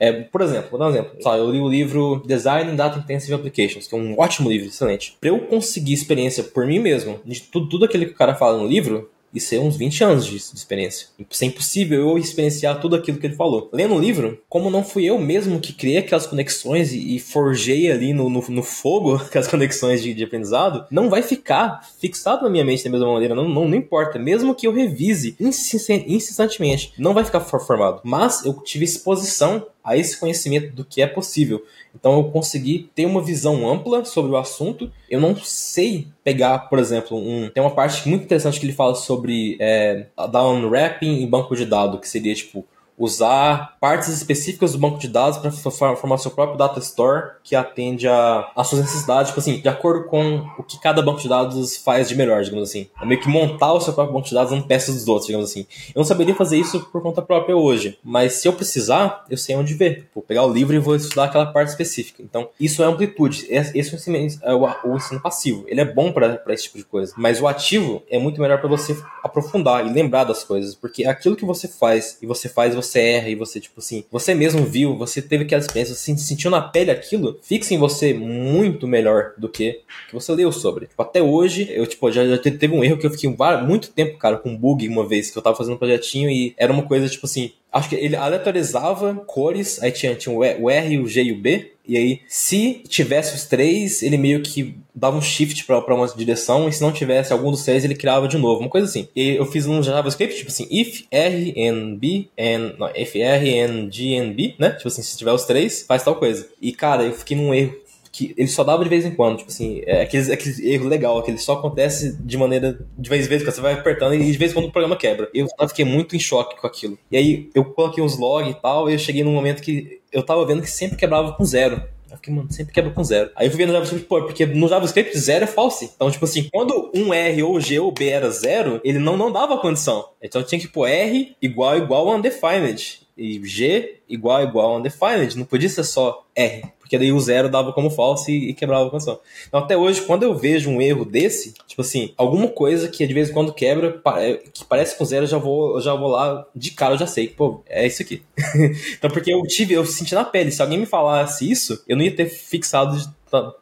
[0.01, 1.19] É, por exemplo, vou dar um exemplo.
[1.23, 5.17] Eu li o livro Design Data Intensive Applications, que é um ótimo livro, excelente.
[5.21, 8.59] Para eu conseguir experiência por mim mesmo, de tudo, tudo aquilo que o cara fala
[8.59, 11.09] no livro, Isso é uns 20 anos de, de experiência.
[11.31, 13.69] Isso é impossível eu experienciar tudo aquilo que ele falou.
[13.73, 17.91] Lendo o livro, como não fui eu mesmo que criei aquelas conexões e, e forjei
[17.91, 22.51] ali no, no, no, fogo aquelas conexões de, de, aprendizado, não vai ficar fixado na
[22.51, 23.35] minha mente da mesma maneira.
[23.35, 24.19] Não, não, não importa.
[24.19, 28.01] Mesmo que eu revise incessantemente, não vai ficar formado.
[28.05, 31.65] Mas eu tive exposição a esse conhecimento do que é possível.
[31.95, 34.93] Então eu consegui ter uma visão ampla sobre o assunto.
[35.11, 37.49] Eu não sei pegar, por exemplo, um.
[37.49, 41.65] Tem uma parte muito interessante que ele fala sobre é, dar unwrapping em banco de
[41.65, 42.67] dados, que seria tipo
[42.99, 45.51] usar partes específicas do banco de dados para
[45.97, 50.47] formar seu próprio data store que atende a suas necessidades, tipo assim, de acordo com
[50.59, 52.89] o que cada banco de dados faz de melhor, digamos assim.
[53.01, 55.51] É meio que montar o seu próprio banco de dados em peças dos outros, digamos
[55.51, 55.67] assim.
[55.95, 59.57] Eu não saberia fazer isso por conta própria hoje, mas se eu precisar, eu sei
[59.57, 60.09] onde ver.
[60.15, 62.23] Vou pegar o livro e vou estudar aquela parte específica.
[62.23, 63.47] Então, isso é amplitude.
[63.49, 65.65] Esse é é o ensino passivo.
[65.69, 67.15] Ele é bom para esse tipo de coisa.
[67.17, 71.37] Mas o ativo é muito melhor para você aprofundar e lembrar das coisas, porque aquilo
[71.37, 74.65] que você faz e você faz, você você erra e você, tipo assim, você mesmo
[74.65, 79.33] viu, você teve aquela experiência, você sentiu na pele aquilo, fixa em você muito melhor
[79.37, 80.87] do que que você leu sobre.
[80.87, 84.19] Tipo, até hoje, eu, tipo, já, já teve um erro que eu fiquei muito tempo,
[84.19, 87.09] cara, com bug uma vez, que eu tava fazendo um projetinho e era uma coisa,
[87.09, 91.33] tipo assim, acho que ele aleatorizava cores, aí tinha, tinha o R, o G e
[91.33, 95.95] o B, e aí, se tivesse os três, ele meio que dava um shift para
[95.95, 98.87] uma direção, e se não tivesse algum dos três, ele criava de novo, uma coisa
[98.87, 99.09] assim.
[99.17, 102.75] E eu fiz um JavaScript, tipo assim, if R and B and.
[102.79, 104.71] Não, if R and G and B, né?
[104.71, 106.49] Tipo assim, se tiver os três, faz tal coisa.
[106.61, 107.75] E cara, eu fiquei num erro
[108.11, 111.23] que ele só dava de vez em quando, tipo assim, é aquele, aquele erro legal,
[111.23, 114.33] que ele só acontece de maneira, de vez em vez, que você vai apertando e
[114.33, 115.31] de vez em quando o programa quebra.
[115.33, 116.99] Eu fiquei muito em choque com aquilo.
[117.13, 120.23] E aí eu coloquei uns logs e tal, e eu cheguei num momento que eu
[120.23, 121.83] tava vendo que sempre quebrava com zero.
[122.11, 123.31] Eu fiquei, mano, sempre quebra com zero.
[123.37, 125.91] Aí eu fui ver no JavaScript, pô, porque no JavaScript zero é false.
[125.95, 129.31] Então, tipo assim, quando um R ou G ou B era zero, ele não, não
[129.31, 130.09] dava condição.
[130.23, 133.07] Então tinha que pôr R igual igual undefined.
[133.17, 135.37] E G igual igual undefined.
[135.37, 138.91] Não podia ser só R porque daí o zero dava como falso e, quebrava a
[138.91, 139.21] condição.
[139.47, 143.13] Então até hoje, quando eu vejo um erro desse, tipo assim, alguma coisa que de
[143.13, 146.09] vez em quando quebra, é, que parece com zero, eu já vou, eu já vou
[146.09, 148.23] lá de cara, eu já sei, pô, é isso aqui.
[148.97, 152.03] então porque eu tive, eu senti na pele, se alguém me falasse isso, eu não
[152.03, 152.97] ia ter fixado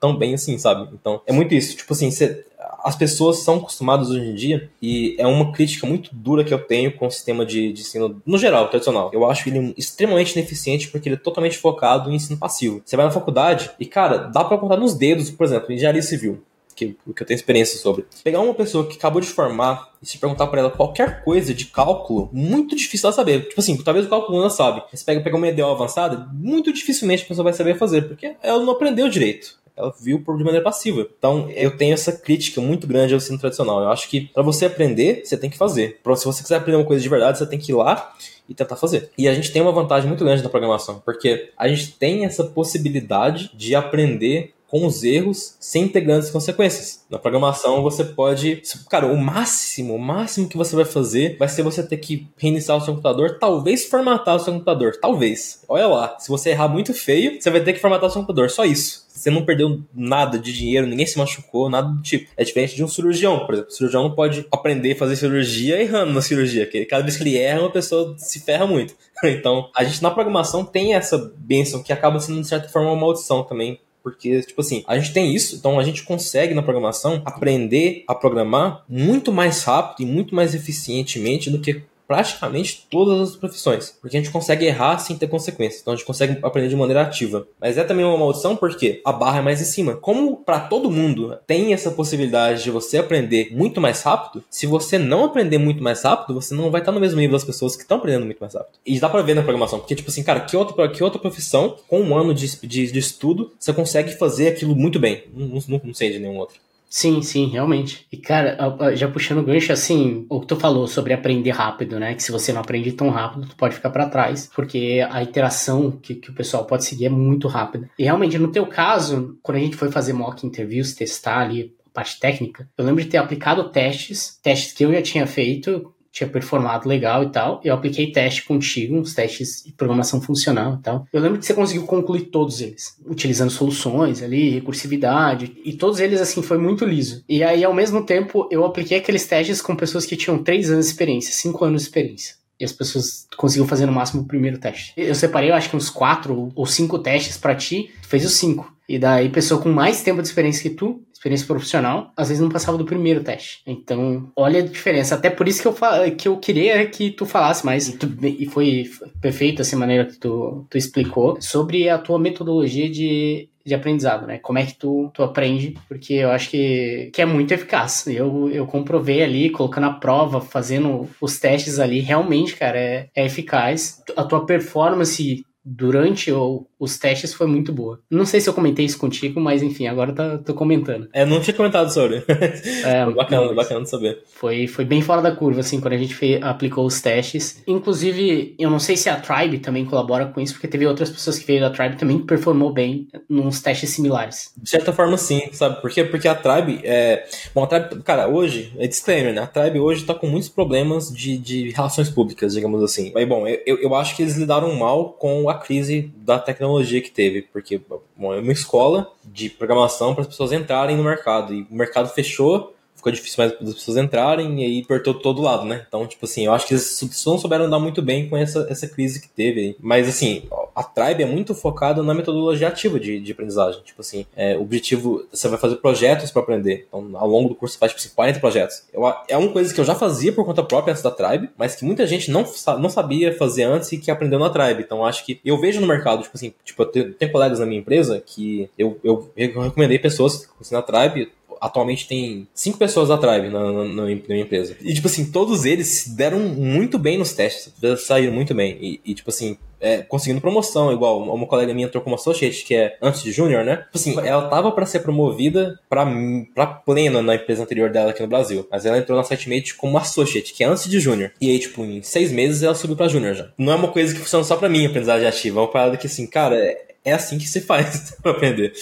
[0.00, 0.88] tão bem assim, sabe?
[0.94, 2.44] Então é muito isso, tipo assim, você
[2.82, 6.58] as pessoas são acostumadas hoje em dia, e é uma crítica muito dura que eu
[6.58, 9.10] tenho com o sistema de, de ensino, no geral, tradicional.
[9.12, 12.82] Eu acho ele extremamente ineficiente porque ele é totalmente focado em ensino passivo.
[12.84, 16.42] Você vai na faculdade e, cara, dá para contar nos dedos, por exemplo, engenharia civil.
[16.74, 18.04] Que, que eu tenho experiência sobre.
[18.22, 21.64] Pegar uma pessoa que acabou de formar e se perguntar para ela qualquer coisa de
[21.64, 23.48] cálculo, muito difícil ela saber.
[23.48, 24.82] Tipo assim, talvez o cálculo não sabe.
[24.92, 28.62] Você pega, pega uma EDO avançada, muito dificilmente a pessoa vai saber fazer, porque ela
[28.62, 31.06] não aprendeu direito ela viu de maneira passiva.
[31.18, 33.80] Então, eu tenho essa crítica muito grande ao ensino tradicional.
[33.82, 36.00] Eu acho que para você aprender, você tem que fazer.
[36.02, 38.14] Pra, se você quiser aprender uma coisa de verdade, você tem que ir lá
[38.48, 39.10] e tentar fazer.
[39.18, 42.44] E a gente tem uma vantagem muito grande na programação, porque a gente tem essa
[42.44, 47.04] possibilidade de aprender com os erros sem ter grandes consequências.
[47.10, 51.62] Na programação você pode, cara, o máximo, o máximo que você vai fazer vai ser
[51.62, 55.64] você ter que reiniciar o seu computador, talvez formatar o seu computador, talvez.
[55.68, 58.50] Olha lá, se você errar muito feio, você vai ter que formatar o seu computador,
[58.50, 59.06] só isso.
[59.16, 62.30] Você não perdeu nada de dinheiro, ninguém se machucou, nada do tipo.
[62.36, 63.70] É diferente de um cirurgião, por exemplo.
[63.70, 67.22] O cirurgião não pode aprender a fazer cirurgia errando na cirurgia, porque cada vez que
[67.22, 68.94] ele erra, uma pessoa se ferra muito.
[69.24, 73.00] Então, a gente na programação tem essa bênção que acaba sendo, de certa forma, uma
[73.00, 77.20] maldição também porque, tipo assim, a gente tem isso, então a gente consegue na programação
[77.24, 83.36] aprender a programar muito mais rápido e muito mais eficientemente do que praticamente todas as
[83.36, 86.76] profissões, porque a gente consegue errar sem ter consequências, então a gente consegue aprender de
[86.76, 87.46] maneira ativa.
[87.60, 89.96] Mas é também uma maldição porque a barra é mais em cima.
[89.96, 94.98] Como para todo mundo tem essa possibilidade de você aprender muito mais rápido, se você
[94.98, 97.82] não aprender muito mais rápido, você não vai estar no mesmo nível das pessoas que
[97.82, 98.78] estão aprendendo muito mais rápido.
[98.84, 101.76] E dá para ver na programação, porque tipo assim, cara, que outra, que outra profissão
[101.88, 105.24] com um ano de, de, de estudo você consegue fazer aquilo muito bem?
[105.34, 106.65] Não, não, não sei de nenhum outro.
[106.88, 108.06] Sim, sim, realmente.
[108.10, 108.56] E, cara,
[108.94, 112.14] já puxando o gancho, assim, o que tu falou sobre aprender rápido, né?
[112.14, 115.90] Que se você não aprende tão rápido, tu pode ficar para trás, porque a iteração
[115.90, 117.90] que, que o pessoal pode seguir é muito rápida.
[117.98, 121.90] E realmente, no teu caso, quando a gente foi fazer mock interviews, testar ali a
[121.90, 126.28] parte técnica, eu lembro de ter aplicado testes, testes que eu já tinha feito, tinha
[126.28, 127.60] performado legal e tal.
[127.62, 131.06] Eu apliquei teste contigo, uns testes de programação funcional e tal.
[131.12, 136.18] Eu lembro que você conseguiu concluir todos eles, utilizando soluções ali, recursividade, e todos eles,
[136.18, 137.22] assim, foi muito liso.
[137.28, 140.86] E aí, ao mesmo tempo, eu apliquei aqueles testes com pessoas que tinham 3 anos
[140.86, 142.34] de experiência, 5 anos de experiência.
[142.58, 144.94] E as pessoas conseguiram fazer no máximo o primeiro teste.
[144.96, 148.32] Eu separei, eu acho que uns 4 ou 5 testes para ti, tu fez os
[148.32, 148.74] 5.
[148.88, 152.50] E daí, pessoa com mais tempo de experiência que tu, experiência profissional, às vezes não
[152.50, 153.62] passava do primeiro teste.
[153.66, 155.14] Então, olha a diferença.
[155.14, 155.74] Até por isso que eu,
[156.16, 160.18] que eu queria que tu falasse mais, e, tu, e foi perfeito essa maneira que
[160.18, 164.38] tu, tu explicou, sobre a tua metodologia de de aprendizado, né?
[164.38, 168.06] Como é que tu, tu aprende, porque eu acho que, que é muito eficaz.
[168.06, 173.26] Eu, eu comprovei ali, colocando a prova, fazendo os testes ali, realmente, cara, é, é
[173.26, 174.00] eficaz.
[174.16, 178.00] A tua performance durante o, os testes foi muito boa.
[178.10, 181.08] Não sei se eu comentei isso contigo, mas enfim, agora tá, tô comentando.
[181.12, 182.24] É, não tinha comentado sobre.
[182.84, 184.22] É, bacana, não, bacana de saber.
[184.26, 187.62] Foi, foi bem fora da curva, assim, quando a gente fez, aplicou os testes.
[187.66, 191.38] Inclusive, eu não sei se a Tribe também colabora com isso, porque teve outras pessoas
[191.38, 194.52] que veio da Tribe também que performou bem nos testes similares.
[194.56, 195.80] De certa forma, sim, sabe?
[195.80, 196.04] Por quê?
[196.04, 197.26] Porque a Tribe é.
[197.54, 199.42] Bom, a Tribe, cara, hoje, é disclaimer, né?
[199.42, 203.10] A Tribe hoje tá com muitos problemas de, de relações públicas, digamos assim.
[203.14, 206.65] Mas, bom, eu, eu acho que eles lidaram mal com a crise da tecnologia
[207.00, 211.54] que teve, porque bom, é uma escola de programação para as pessoas entrarem no mercado
[211.54, 212.75] e o mercado fechou
[213.06, 215.84] ficou difícil mais as pessoas entrarem e aí apertou todo lado, né?
[215.86, 218.88] Então, tipo assim, eu acho que eles não souberam andar muito bem com essa, essa
[218.88, 219.76] crise que teve.
[219.80, 220.42] Mas, assim,
[220.74, 223.80] a Tribe é muito focada na metodologia ativa de, de aprendizagem.
[223.82, 226.86] Tipo assim, é, o objetivo, você vai fazer projetos para aprender.
[226.88, 228.82] Então, ao longo do curso, você faz, tipo assim, 40 projetos.
[228.92, 231.76] Eu, é uma coisa que eu já fazia por conta própria antes da Tribe, mas
[231.76, 232.44] que muita gente não,
[232.78, 234.82] não sabia fazer antes e que aprendeu na Tribe.
[234.82, 237.66] Então, acho que eu vejo no mercado, tipo assim, tipo, eu tenho, tenho colegas na
[237.66, 243.48] minha empresa que eu, eu, recomendei pessoas na Tribe, atualmente tem cinco pessoas da Tribe
[243.48, 244.76] na, na, na, minha empresa.
[244.80, 247.72] E, tipo assim, todos eles deram muito bem nos testes.
[247.98, 248.76] Saíram muito bem.
[248.80, 252.74] E, e tipo assim, é, conseguindo promoção, igual uma colega minha entrou como associate, que
[252.74, 253.76] é antes de júnior, né?
[253.76, 256.06] Tipo assim, ela tava para ser promovida pra,
[256.54, 258.66] pra plena na empresa anterior dela aqui no Brasil.
[258.70, 261.32] Mas ela entrou na SiteMate como associate, que é antes de júnior.
[261.40, 263.48] E aí, tipo, em seis meses ela subiu pra júnior já.
[263.58, 265.60] Não é uma coisa que funciona só pra mim, aprendizagem ativa.
[265.60, 268.72] É uma parada que, assim, cara, é, é assim que se faz pra aprender.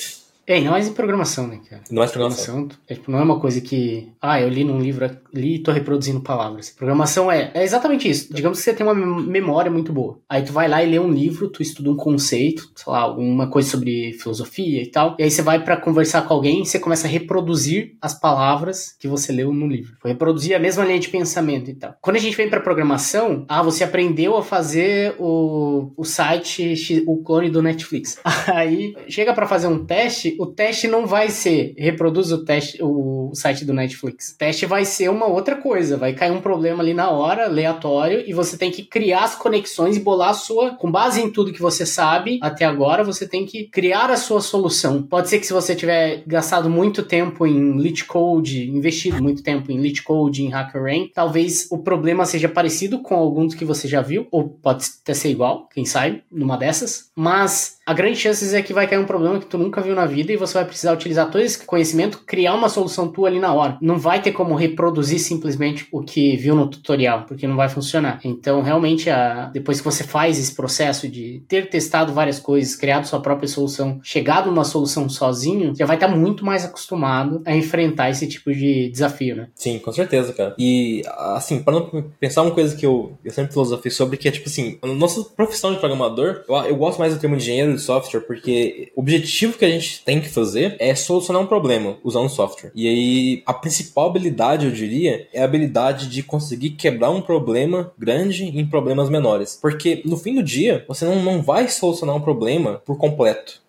[0.47, 1.83] É, não mais em programação, né, cara?
[1.91, 2.69] Não mais programação.
[2.89, 5.73] É, tipo, não é uma coisa que, ah, eu li num livro, li e tô
[5.73, 6.71] reproduzindo palavras.
[6.71, 8.33] Programação é, é exatamente isso.
[8.33, 10.19] Digamos que você tem uma memória muito boa.
[10.29, 13.49] Aí tu vai lá e lê um livro, tu estuda um conceito, sei lá, alguma
[13.49, 15.17] coisa sobre filosofia e tal.
[15.19, 18.95] E aí você vai para conversar com alguém e você começa a reproduzir as palavras
[18.99, 19.97] que você leu no livro.
[20.01, 21.95] Foi reproduzir a mesma linha de pensamento e tal.
[22.01, 27.23] Quando a gente vem para programação, ah, você aprendeu a fazer o, o site, o
[27.23, 28.19] clone do Netflix.
[28.53, 33.33] Aí chega para fazer um teste, o teste não vai ser reproduz o teste, o
[33.35, 34.31] site do Netflix.
[34.31, 38.23] O teste vai ser uma outra coisa, vai cair um problema ali na hora, aleatório,
[38.27, 41.53] e você tem que criar as conexões e bolar a sua, com base em tudo
[41.53, 45.03] que você sabe até agora, você tem que criar a sua solução.
[45.03, 49.71] Pode ser que se você tiver gastado muito tempo em Lit Code, investido muito tempo
[49.71, 54.01] em Lit Code, em HackerRank, talvez o problema seja parecido com alguns que você já
[54.01, 58.63] viu, ou pode até ser igual, quem sabe, numa dessas, mas a grande chance é
[58.63, 60.95] que vai cair um problema que tu nunca viu na vida e você vai precisar
[60.95, 63.77] utilizar todo esse conhecimento, criar uma solução tua ali na hora.
[63.81, 68.21] Não vai ter como reproduzir simplesmente o que viu no tutorial, porque não vai funcionar.
[68.25, 69.47] Então, realmente, a...
[69.53, 74.01] depois que você faz esse processo de ter testado várias coisas, criado sua própria solução,
[74.03, 78.89] chegado numa solução sozinho, já vai estar muito mais acostumado a enfrentar esse tipo de
[78.89, 79.49] desafio, né?
[79.55, 80.55] Sim, com certeza, cara.
[80.59, 81.83] E, assim, para
[82.19, 85.23] pensar uma coisa que eu, eu sempre filosofei sobre, que é tipo assim, a nossa
[85.23, 89.59] profissão de programador, eu, eu gosto mais do termo engenheiro de software porque o objetivo
[89.59, 92.73] que a gente tem que fazer é solucionar um problema usando software.
[92.75, 97.93] E aí, a principal habilidade, eu diria, é a habilidade de conseguir quebrar um problema
[97.99, 99.59] grande em problemas menores.
[99.61, 103.64] Porque no fim do dia, você não, não vai solucionar um problema por completo.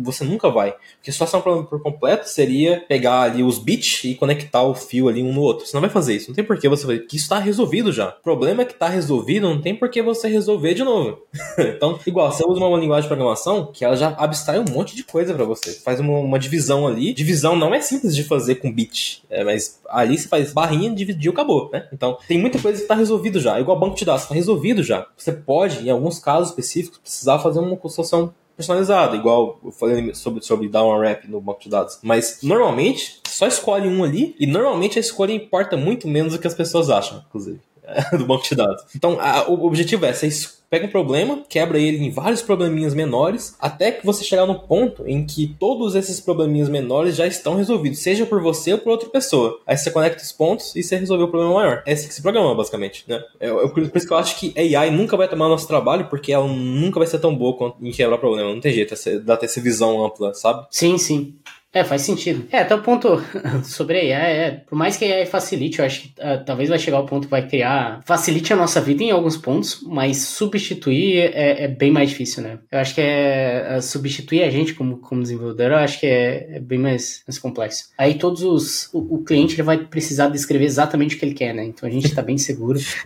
[0.00, 0.74] Você nunca vai.
[0.96, 5.32] Porque situação por completo seria pegar ali os bits e conectar o fio ali um
[5.32, 5.66] no outro.
[5.66, 6.28] Você não vai fazer isso.
[6.28, 7.06] Não tem por que você fazer.
[7.06, 8.10] Que isso está resolvido já.
[8.10, 11.22] O problema é que está resolvido, não tem por que você resolver de novo.
[11.58, 15.02] então, igual, você usa uma linguagem de programação que ela já abstrai um monte de
[15.02, 15.72] coisa para você.
[15.72, 17.14] Faz uma, uma, divisão ali.
[17.14, 19.24] Divisão não é simples de fazer com bit.
[19.30, 21.88] É, mas ali você faz barrinha, dividiu, acabou, né?
[21.92, 23.58] Então, tem muita coisa que está resolvido já.
[23.58, 25.06] Igual banco de dados, está resolvido já.
[25.16, 30.42] Você pode, em alguns casos específicos, precisar fazer uma solução personalizado, igual eu falei sobre,
[30.42, 31.98] sobre dar uma wrap no banco de dados.
[32.02, 36.46] Mas normalmente só escolhe um ali e normalmente a escolha importa muito menos do que
[36.46, 37.60] as pessoas acham, inclusive.
[38.16, 38.84] do banco de dados.
[38.94, 40.28] Então, a, o objetivo é você
[40.68, 45.04] pega um problema, quebra ele em vários probleminhas menores, até que você chegar no ponto
[45.06, 49.08] em que todos esses probleminhas menores já estão resolvidos, seja por você ou por outra
[49.08, 49.60] pessoa.
[49.66, 51.82] Aí você conecta os pontos e você resolveu o problema maior.
[51.86, 53.04] É assim que se programa, basicamente.
[53.06, 53.22] Né?
[53.38, 56.46] É, por isso que eu acho que AI nunca vai tomar nosso trabalho, porque ela
[56.46, 58.52] nunca vai ser tão boa quanto em quebrar problema.
[58.52, 60.66] Não tem jeito, dá até essa visão ampla, sabe?
[60.70, 61.34] Sim, sim.
[61.76, 62.48] É, faz sentido.
[62.50, 63.22] É, até o ponto
[63.62, 66.70] sobre a AI, é, por mais que a AI facilite, eu acho que uh, talvez
[66.70, 70.22] vai chegar ao ponto que vai criar, facilite a nossa vida em alguns pontos, mas
[70.22, 72.60] substituir é, é bem mais difícil, né?
[72.72, 76.56] Eu acho que é, uh, substituir a gente como, como desenvolvedor, eu acho que é,
[76.56, 77.90] é bem mais, mais complexo.
[77.98, 81.52] Aí todos os, o, o, cliente ele vai precisar descrever exatamente o que ele quer,
[81.52, 81.62] né?
[81.62, 82.78] Então a gente tá bem seguro.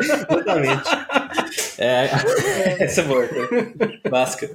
[0.00, 0.88] exatamente.
[1.78, 2.10] É,
[2.84, 3.28] essa é boa,
[4.10, 4.50] básica.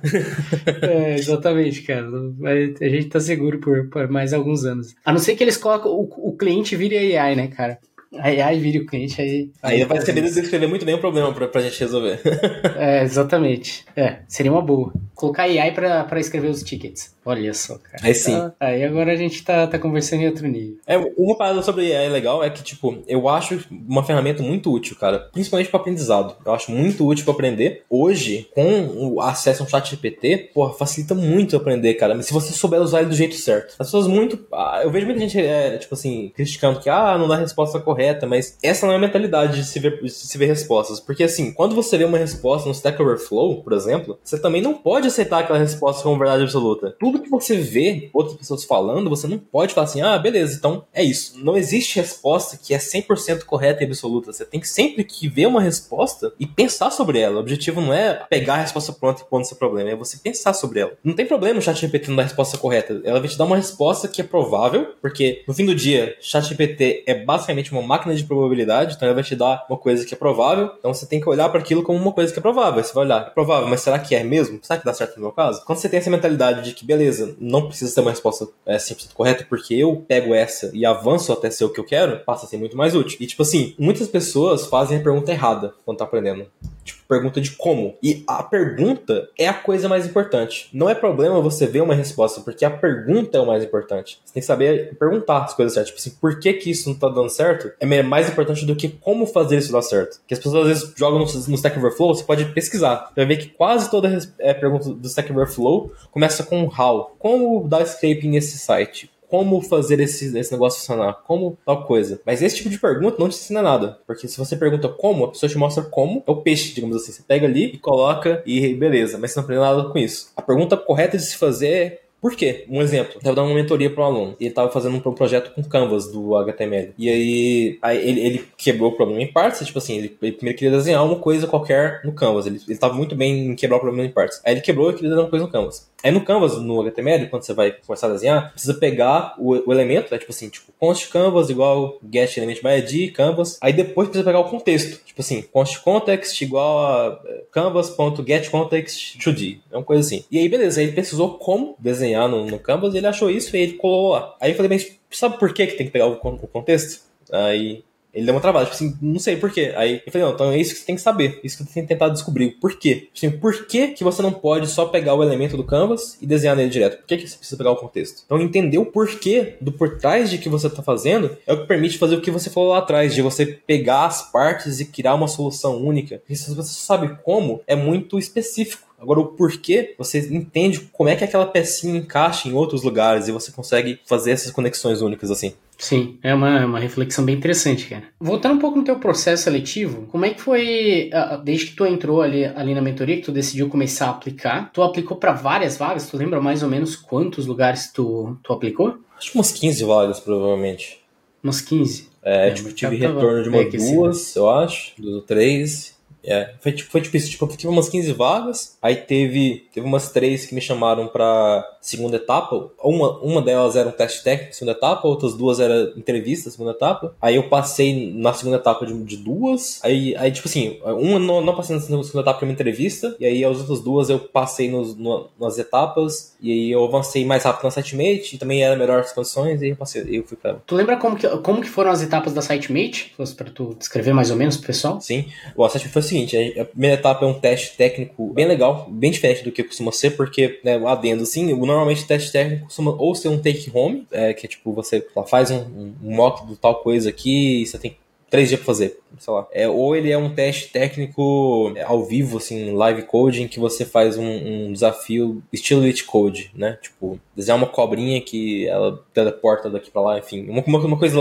[0.81, 2.07] É, exatamente, cara.
[2.45, 4.93] A gente tá seguro por, por mais alguns anos.
[5.05, 7.79] A não ser que eles colocam o, o cliente vire AI, né, cara?
[8.19, 9.49] Aí, aí vira o cliente, aí.
[9.62, 12.19] Aí vai saber descrever muito bem o problema pra, pra gente resolver.
[12.78, 13.86] é, exatamente.
[13.95, 14.93] É, seria uma boa.
[15.15, 17.13] Colocar AI pra, pra escrever os tickets.
[17.26, 18.06] Olha só, cara.
[18.06, 18.34] Aí sim.
[18.34, 20.78] Tá, aí agora a gente tá, tá conversando em outro nível.
[20.86, 24.95] É, uma parada sobre AI legal é que, tipo, eu acho uma ferramenta muito útil,
[24.97, 25.30] cara.
[25.32, 26.36] Principalmente para aprendizado.
[26.45, 27.84] Eu acho muito útil para aprender.
[27.89, 32.13] Hoje, com o acesso a um chat GPT, porra, facilita muito aprender, cara.
[32.15, 33.76] Mas se você souber usar ele do jeito certo.
[33.80, 34.45] As pessoas muito.
[34.52, 38.02] Ah, eu vejo muita gente, é, tipo assim, criticando que, ah, não dá resposta correta,
[38.27, 40.99] mas essa não é a mentalidade de se ver, de se ver respostas.
[40.99, 44.73] Porque, assim, quando você vê uma resposta no Stack Overflow, por exemplo, você também não
[44.73, 46.95] pode aceitar aquela resposta como verdade absoluta.
[46.99, 50.85] Tudo que você vê outras pessoas falando, você não pode falar assim, ah, beleza, então
[50.93, 51.43] é isso.
[51.43, 54.33] Não existe resposta que é 100% correta e absoluta.
[54.33, 57.37] Você tem que sempre que ver uma resposta e pensar sobre ela.
[57.37, 60.53] O objetivo não é pegar a resposta pronta e pôr seu problema, é você pensar
[60.53, 60.93] sobre ela.
[61.03, 63.01] Não tem problema o ChatGPT não dar a resposta correta.
[63.03, 67.03] Ela vai te dar uma resposta que é provável, porque no fim do dia, ChatGPT
[67.05, 70.17] é basicamente uma máquina de probabilidade, então ela vai te dar uma coisa que é
[70.17, 70.71] provável.
[70.79, 72.84] Então você tem que olhar para aquilo como uma coisa que é provável.
[72.84, 74.60] Você vai olhar, é provável, mas será que é mesmo?
[74.63, 75.63] Será que dá certo no meu caso?
[75.63, 79.13] Quando você tem essa mentalidade de que, beleza, não precisa ter uma resposta é, 100%
[79.13, 82.49] correta, porque eu pego essa e avanço até ser o que eu quero, passa a
[82.49, 83.17] ser muito mais útil.
[83.19, 86.47] E, tipo assim, muitas pessoas fazem a pergunta errada quando tá aprendendo.
[86.84, 87.95] Tipo, pergunta de como.
[88.02, 90.67] E a pergunta é a coisa mais importante.
[90.73, 94.19] Não é problema você ver uma resposta, porque a pergunta é o mais importante.
[94.26, 95.89] Você tem que saber perguntar as coisas certas.
[95.91, 97.71] Tipo assim, por que que isso não tá dando certo?
[97.80, 100.19] É mais importante do que como fazer isso dar certo.
[100.28, 103.12] Que as pessoas às vezes jogam no, no Stack Overflow, você pode pesquisar.
[103.13, 107.15] Você vai ver que quase toda é, pergunta do Stack Overflow começa com how.
[107.19, 109.12] Como dar scraping nesse site?
[109.34, 112.22] Como fazer esse, esse negócio funcionar, como tal coisa.
[112.24, 115.32] Mas esse tipo de pergunta não te ensina nada, porque se você pergunta como, a
[115.32, 117.12] pessoa te mostra como é o peixe, digamos assim.
[117.12, 120.32] Você pega ali e coloca e beleza, mas você não aprende nada com isso.
[120.38, 122.65] A pergunta correta de se fazer é por quê?
[122.69, 125.63] Um exemplo, eu dando uma mentoria para um aluno ele estava fazendo um projeto com
[125.63, 126.93] Canvas do HTML.
[126.98, 130.58] E aí, aí ele, ele, quebrou o problema em partes, tipo assim, ele, ele, primeiro
[130.58, 132.46] queria desenhar uma coisa qualquer no Canvas.
[132.46, 134.39] Ele estava muito bem em quebrar o problema em partes.
[134.46, 135.91] Aí ele quebrou e queria desenhar uma coisa no Canvas.
[136.03, 139.71] Aí no Canvas, no HTML, quando você vai começar a desenhar, precisa pegar o, o
[139.71, 140.17] elemento, né?
[140.17, 143.57] Tipo assim, tipo, const canvas igual get element by id, canvas.
[143.61, 145.01] Aí depois precisa pegar o contexto.
[145.05, 149.59] Tipo assim, const context igual a eh, canvas.getContext to d.
[149.71, 150.25] É uma coisa assim.
[150.29, 153.61] E aí, beleza, aí ele precisou como desenhar no, no Canvas, ele achou isso e
[153.61, 154.35] ele colou lá.
[154.41, 157.01] Aí eu falei, mas sabe por que, que tem que pegar o, o contexto?
[157.31, 157.83] Aí
[158.13, 159.73] ele deu uma travada, tipo assim, não sei por quê.
[159.76, 161.73] Aí eu falei, não, então é isso que você tem que saber, isso que você
[161.73, 162.52] tem que tentar descobrir.
[162.62, 163.10] Por quê?
[163.13, 166.28] Tipo assim, por que, que você não pode só pegar o elemento do canvas e
[166.28, 166.97] desenhar nele direto?
[166.97, 168.23] Por que, que você precisa pegar o contexto?
[168.26, 171.67] Então entender o porquê do por trás de que você está fazendo é o que
[171.67, 175.15] permite fazer o que você falou lá atrás, de você pegar as partes e criar
[175.15, 176.21] uma solução única.
[176.30, 178.93] E se você sabe como, é muito específico.
[179.04, 183.34] Agora, o porquê, você entende como é que aquela pecinha encaixa em outros lugares e
[183.34, 185.54] você consegue fazer essas conexões únicas assim.
[185.84, 188.04] Sim, é uma, uma reflexão bem interessante, cara.
[188.17, 191.10] Voltando um pouco no teu processo seletivo, como é que foi,
[191.43, 194.82] desde que tu entrou ali, ali na mentoria, que tu decidiu começar a aplicar, tu
[194.82, 196.08] aplicou para várias vagas?
[196.08, 198.98] Tu lembra mais ou menos quantos lugares tu, tu aplicou?
[199.17, 201.02] Acho que umas 15 vagas, provavelmente.
[201.43, 202.08] Umas 15?
[202.24, 205.98] É, é tipo, tive retorno de uma duas, eu acho, duas ou três.
[206.23, 209.86] É, foi tipo, foi tipo isso, tipo, eu tive umas 15 vagas, aí teve, teve
[209.86, 214.55] umas três que me chamaram pra segunda etapa, uma, uma delas era um teste técnico,
[214.55, 218.93] segunda etapa, outras duas era entrevista, segunda etapa, aí eu passei na segunda etapa de,
[219.03, 222.53] de duas, aí, aí tipo assim, uma não, não passei na segunda etapa de uma
[222.53, 226.86] entrevista, e aí as outras duas eu passei nos, no, nas etapas, e aí eu
[226.86, 230.23] avancei mais rápido na SiteMate, e também era melhor as condições, e eu passei, eu
[230.23, 230.53] fui pra...
[230.65, 233.13] Tu lembra como que, como que foram as etapas da SiteMate?
[233.36, 235.01] Pra tu descrever mais ou menos pro pessoal?
[235.01, 235.25] Sim,
[235.57, 239.12] o SiteMate foi assim, seguinte, a primeira etapa é um teste técnico bem legal, bem
[239.12, 243.15] diferente do que costuma ser, porque, né, adendo assim, normalmente o teste técnico costuma ou
[243.15, 246.82] ser um take home, é, que é tipo, você faz um, um mock do tal
[246.82, 248.02] coisa aqui, você tem que
[248.34, 249.48] três dias pra fazer, sei lá.
[249.52, 253.86] É, ou ele é um teste técnico é, ao vivo, assim, live coding, que você
[253.86, 256.80] faz um, um desafio estilo Elite Code, né?
[256.82, 260.50] Tipo, desenhar uma cobrinha que ela teleporta daqui pra lá, enfim.
[260.50, 261.19] Uma, uma, coisa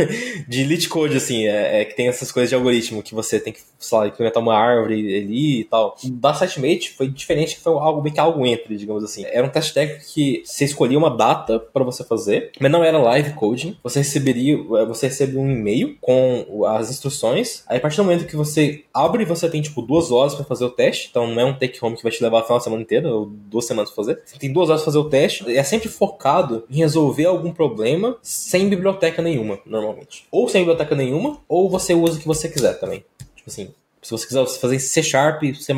[0.48, 3.52] de Elite Code, assim, é, é, que tem essas coisas de algoritmo que você tem
[3.52, 5.94] que, sei lá, implementar uma árvore ali e tal.
[6.04, 9.26] Da SiteMate foi diferente, foi algo bem que algo entre, digamos assim.
[9.26, 12.96] Era um teste técnico que você escolhia uma data para você fazer, mas não era
[12.96, 13.76] live coding.
[13.82, 17.62] Você receberia, você recebe um e-mail com as instruções.
[17.66, 20.64] Aí a partir do momento que você abre, você tem tipo duas horas para fazer
[20.64, 21.08] o teste.
[21.10, 23.26] Então não é um take home que vai te levar a final semana inteira ou
[23.26, 24.22] duas semanas pra fazer.
[24.24, 25.56] Você tem duas horas pra fazer o teste.
[25.56, 30.26] É sempre focado em resolver algum problema sem biblioteca nenhuma, normalmente.
[30.30, 33.04] Ou sem biblioteca nenhuma, ou você usa o que você quiser também.
[33.34, 33.70] Tipo assim,
[34.06, 35.72] se você quiser fazer C Sharp, C++,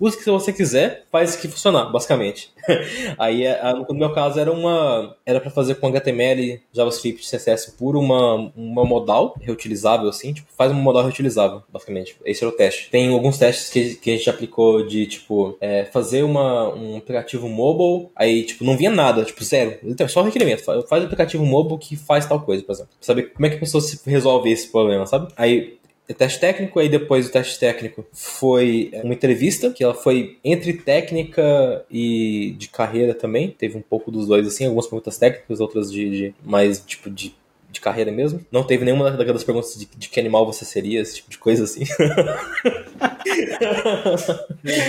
[0.00, 2.52] use o que você quiser, faz que funcionar, basicamente.
[3.18, 7.98] Aí, é, no meu caso, era uma era para fazer com HTML, JavaScript, CSS puro,
[7.98, 12.16] uma, uma modal reutilizável, assim, tipo, faz uma modal reutilizável, basicamente.
[12.24, 12.90] Esse era o teste.
[12.90, 17.48] Tem alguns testes que, que a gente aplicou de, tipo, é, fazer uma, um aplicativo
[17.48, 19.78] mobile, aí, tipo, não vinha nada, tipo, zero.
[20.08, 20.62] Só requerimento.
[20.62, 22.92] Faz o aplicativo mobile que faz tal coisa, por exemplo.
[23.00, 25.32] Saber como é que a pessoa se resolve esse problema, sabe?
[25.36, 25.78] Aí
[26.14, 31.84] teste técnico, aí depois do teste técnico foi uma entrevista, que ela foi entre técnica
[31.90, 33.50] e de carreira também.
[33.50, 37.34] Teve um pouco dos dois, assim, algumas perguntas técnicas, outras de, de mais tipo de
[37.70, 38.44] de carreira mesmo.
[38.50, 41.64] Não teve nenhuma daquelas perguntas de, de que animal você seria, esse tipo de coisa
[41.64, 41.84] assim.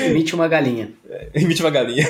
[0.09, 0.91] Imite uma galinha.
[1.09, 2.07] É, imite uma galinha.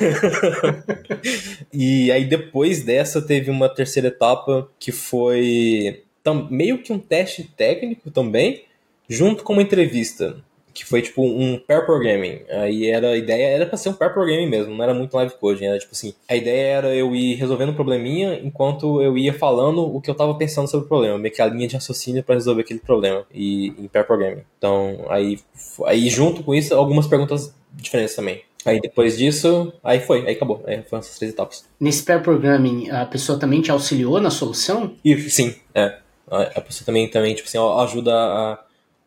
[1.74, 7.44] e aí depois dessa teve uma terceira etapa que foi tam, meio que um teste
[7.44, 8.64] técnico também,
[9.10, 10.38] junto com uma entrevista
[10.74, 12.40] que foi tipo um pair programming.
[12.50, 15.34] Aí era a ideia era para ser um pair programming mesmo, não era muito live
[15.34, 19.34] coding, era tipo assim, a ideia era eu ir resolvendo um probleminha enquanto eu ia
[19.34, 22.24] falando o que eu tava pensando sobre o problema, meio que a linha de raciocínio
[22.24, 24.44] para resolver aquele problema e em pair programming.
[24.58, 25.40] Então, aí
[25.86, 28.42] aí junto com isso algumas perguntas diferentes também.
[28.66, 30.64] Aí depois disso, aí foi, aí acabou.
[30.66, 31.66] Aí foram essas três etapas.
[31.80, 34.96] Nesse pair programming, a pessoa também te auxiliou na solução?
[35.04, 35.98] E, sim, é.
[36.30, 38.60] A pessoa também, também tipo assim, ajuda a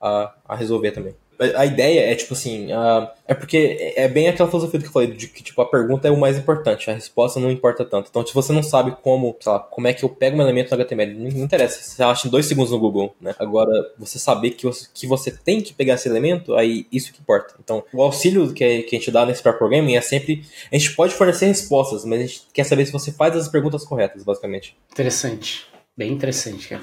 [0.03, 1.14] a, a resolver também.
[1.57, 5.11] A ideia é, tipo assim, uh, é porque é bem aquela filosofia que eu falei,
[5.11, 8.09] de que, tipo, a pergunta é o mais importante, a resposta não importa tanto.
[8.09, 10.70] Então, se você não sabe como, sei lá, como é que eu pego um elemento
[10.70, 13.34] no HTML, não, interessa, você acha em dois segundos no Google, né?
[13.40, 17.20] Agora, você saber que você, que você tem que pegar esse elemento, aí isso que
[17.20, 17.55] importa.
[17.59, 21.14] Então, o auxílio que, que a gente dá nesse programming é sempre, a gente pode
[21.14, 24.76] fornecer respostas, mas a gente quer saber se você faz as perguntas corretas, basicamente.
[24.92, 25.66] Interessante.
[25.96, 26.82] Bem interessante, cara.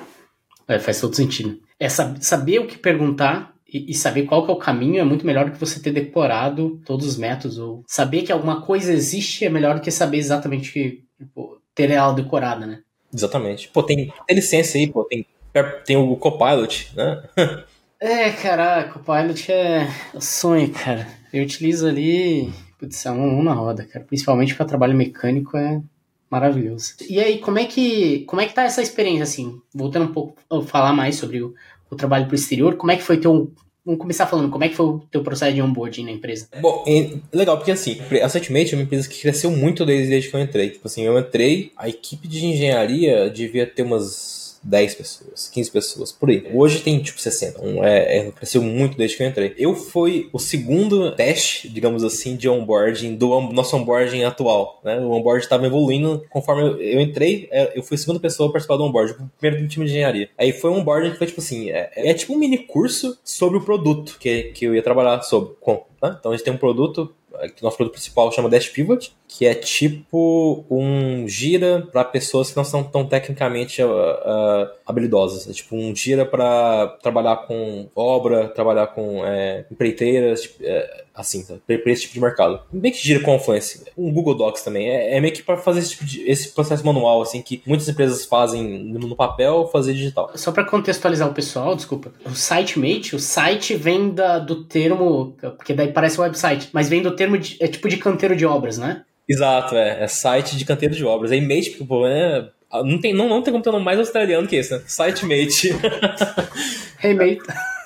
[0.68, 4.58] É, faz todo sentido é saber o que perguntar e, saber qual que é o
[4.58, 7.60] caminho é muito melhor do que você ter decorado todos os métodos.
[7.60, 11.92] Ou saber que alguma coisa existe é melhor do que saber exatamente que tipo, ter
[11.92, 12.82] ela decorada, né?
[13.14, 13.70] Exatamente.
[13.70, 15.26] Pô, tem, tem licença aí, pô, tem,
[15.86, 17.24] tem o Copilot, né?
[18.00, 21.08] é, cara, Copilot é o sonho, cara.
[21.32, 24.06] Eu utilizo ali, putz, é um, um na roda, cara.
[24.06, 25.82] Principalmente para trabalho mecânico é
[26.30, 26.94] Maravilhoso.
[27.10, 29.60] E aí, como é que como é que tá essa experiência, assim?
[29.74, 31.56] Voltando um pouco a falar mais sobre o,
[31.90, 33.52] o trabalho pro exterior, como é que foi teu...
[33.86, 36.48] Vamos começar falando, como é que foi o teu processo de onboarding na empresa?
[36.62, 40.30] Bom, é legal, porque assim, a Setmate é uma empresa que cresceu muito desde, desde
[40.30, 40.70] que eu entrei.
[40.70, 46.12] Tipo assim, eu entrei, a equipe de engenharia devia ter umas 10 pessoas, 15 pessoas,
[46.12, 46.46] por aí.
[46.54, 47.62] Hoje tem tipo 60.
[47.62, 49.56] Um, é, é, cresceu muito desde que eu entrei.
[49.58, 54.80] Eu fui o segundo teste, digamos assim, de onboarding do nosso onboarding atual.
[54.84, 55.00] Né?
[55.00, 58.52] O onboarding estava evoluindo conforme eu, eu, entrei, é, eu fui a segunda pessoa a
[58.52, 60.30] participar do onboarding, o primeiro do time de engenharia.
[60.38, 63.58] Aí foi um onboarding que foi tipo assim: é, é tipo um mini curso sobre
[63.58, 65.54] o produto que, que eu ia trabalhar sobre.
[65.60, 66.16] Com, né?
[66.20, 67.14] Então a gente tem um produto
[67.56, 72.58] que nosso produto principal chama Dash Pivot, que é tipo um gira para pessoas que
[72.58, 75.48] não são tão tecnicamente uh, uh, habilidosas.
[75.48, 81.46] É tipo um gira para trabalhar com obra, trabalhar com é, empreiteiras, tipo, é, assim,
[81.46, 82.60] para esse tipo de mercado.
[82.74, 83.86] Meio que gira com Confluence.
[83.96, 84.90] Um Google Docs também.
[84.90, 87.88] É, é meio que para fazer esse, tipo de, esse processo manual, assim, que muitas
[87.88, 90.32] empresas fazem no papel, fazer digital.
[90.34, 92.12] Só para contextualizar o pessoal, desculpa.
[92.26, 97.04] O SiteMate, o site vem da, do termo, porque daí parece um website, mas vem
[97.04, 99.04] do termo, de, é tipo de canteiro de obras, né?
[99.30, 100.04] Exato, é.
[100.04, 101.32] É site de canteiro de obras.
[101.32, 102.50] Aí Mate, porque, é,
[102.84, 104.82] não tem, não, não tem nome mais australiano que esse, né?
[104.88, 105.70] SiteMate.
[107.04, 107.42] hey, mate.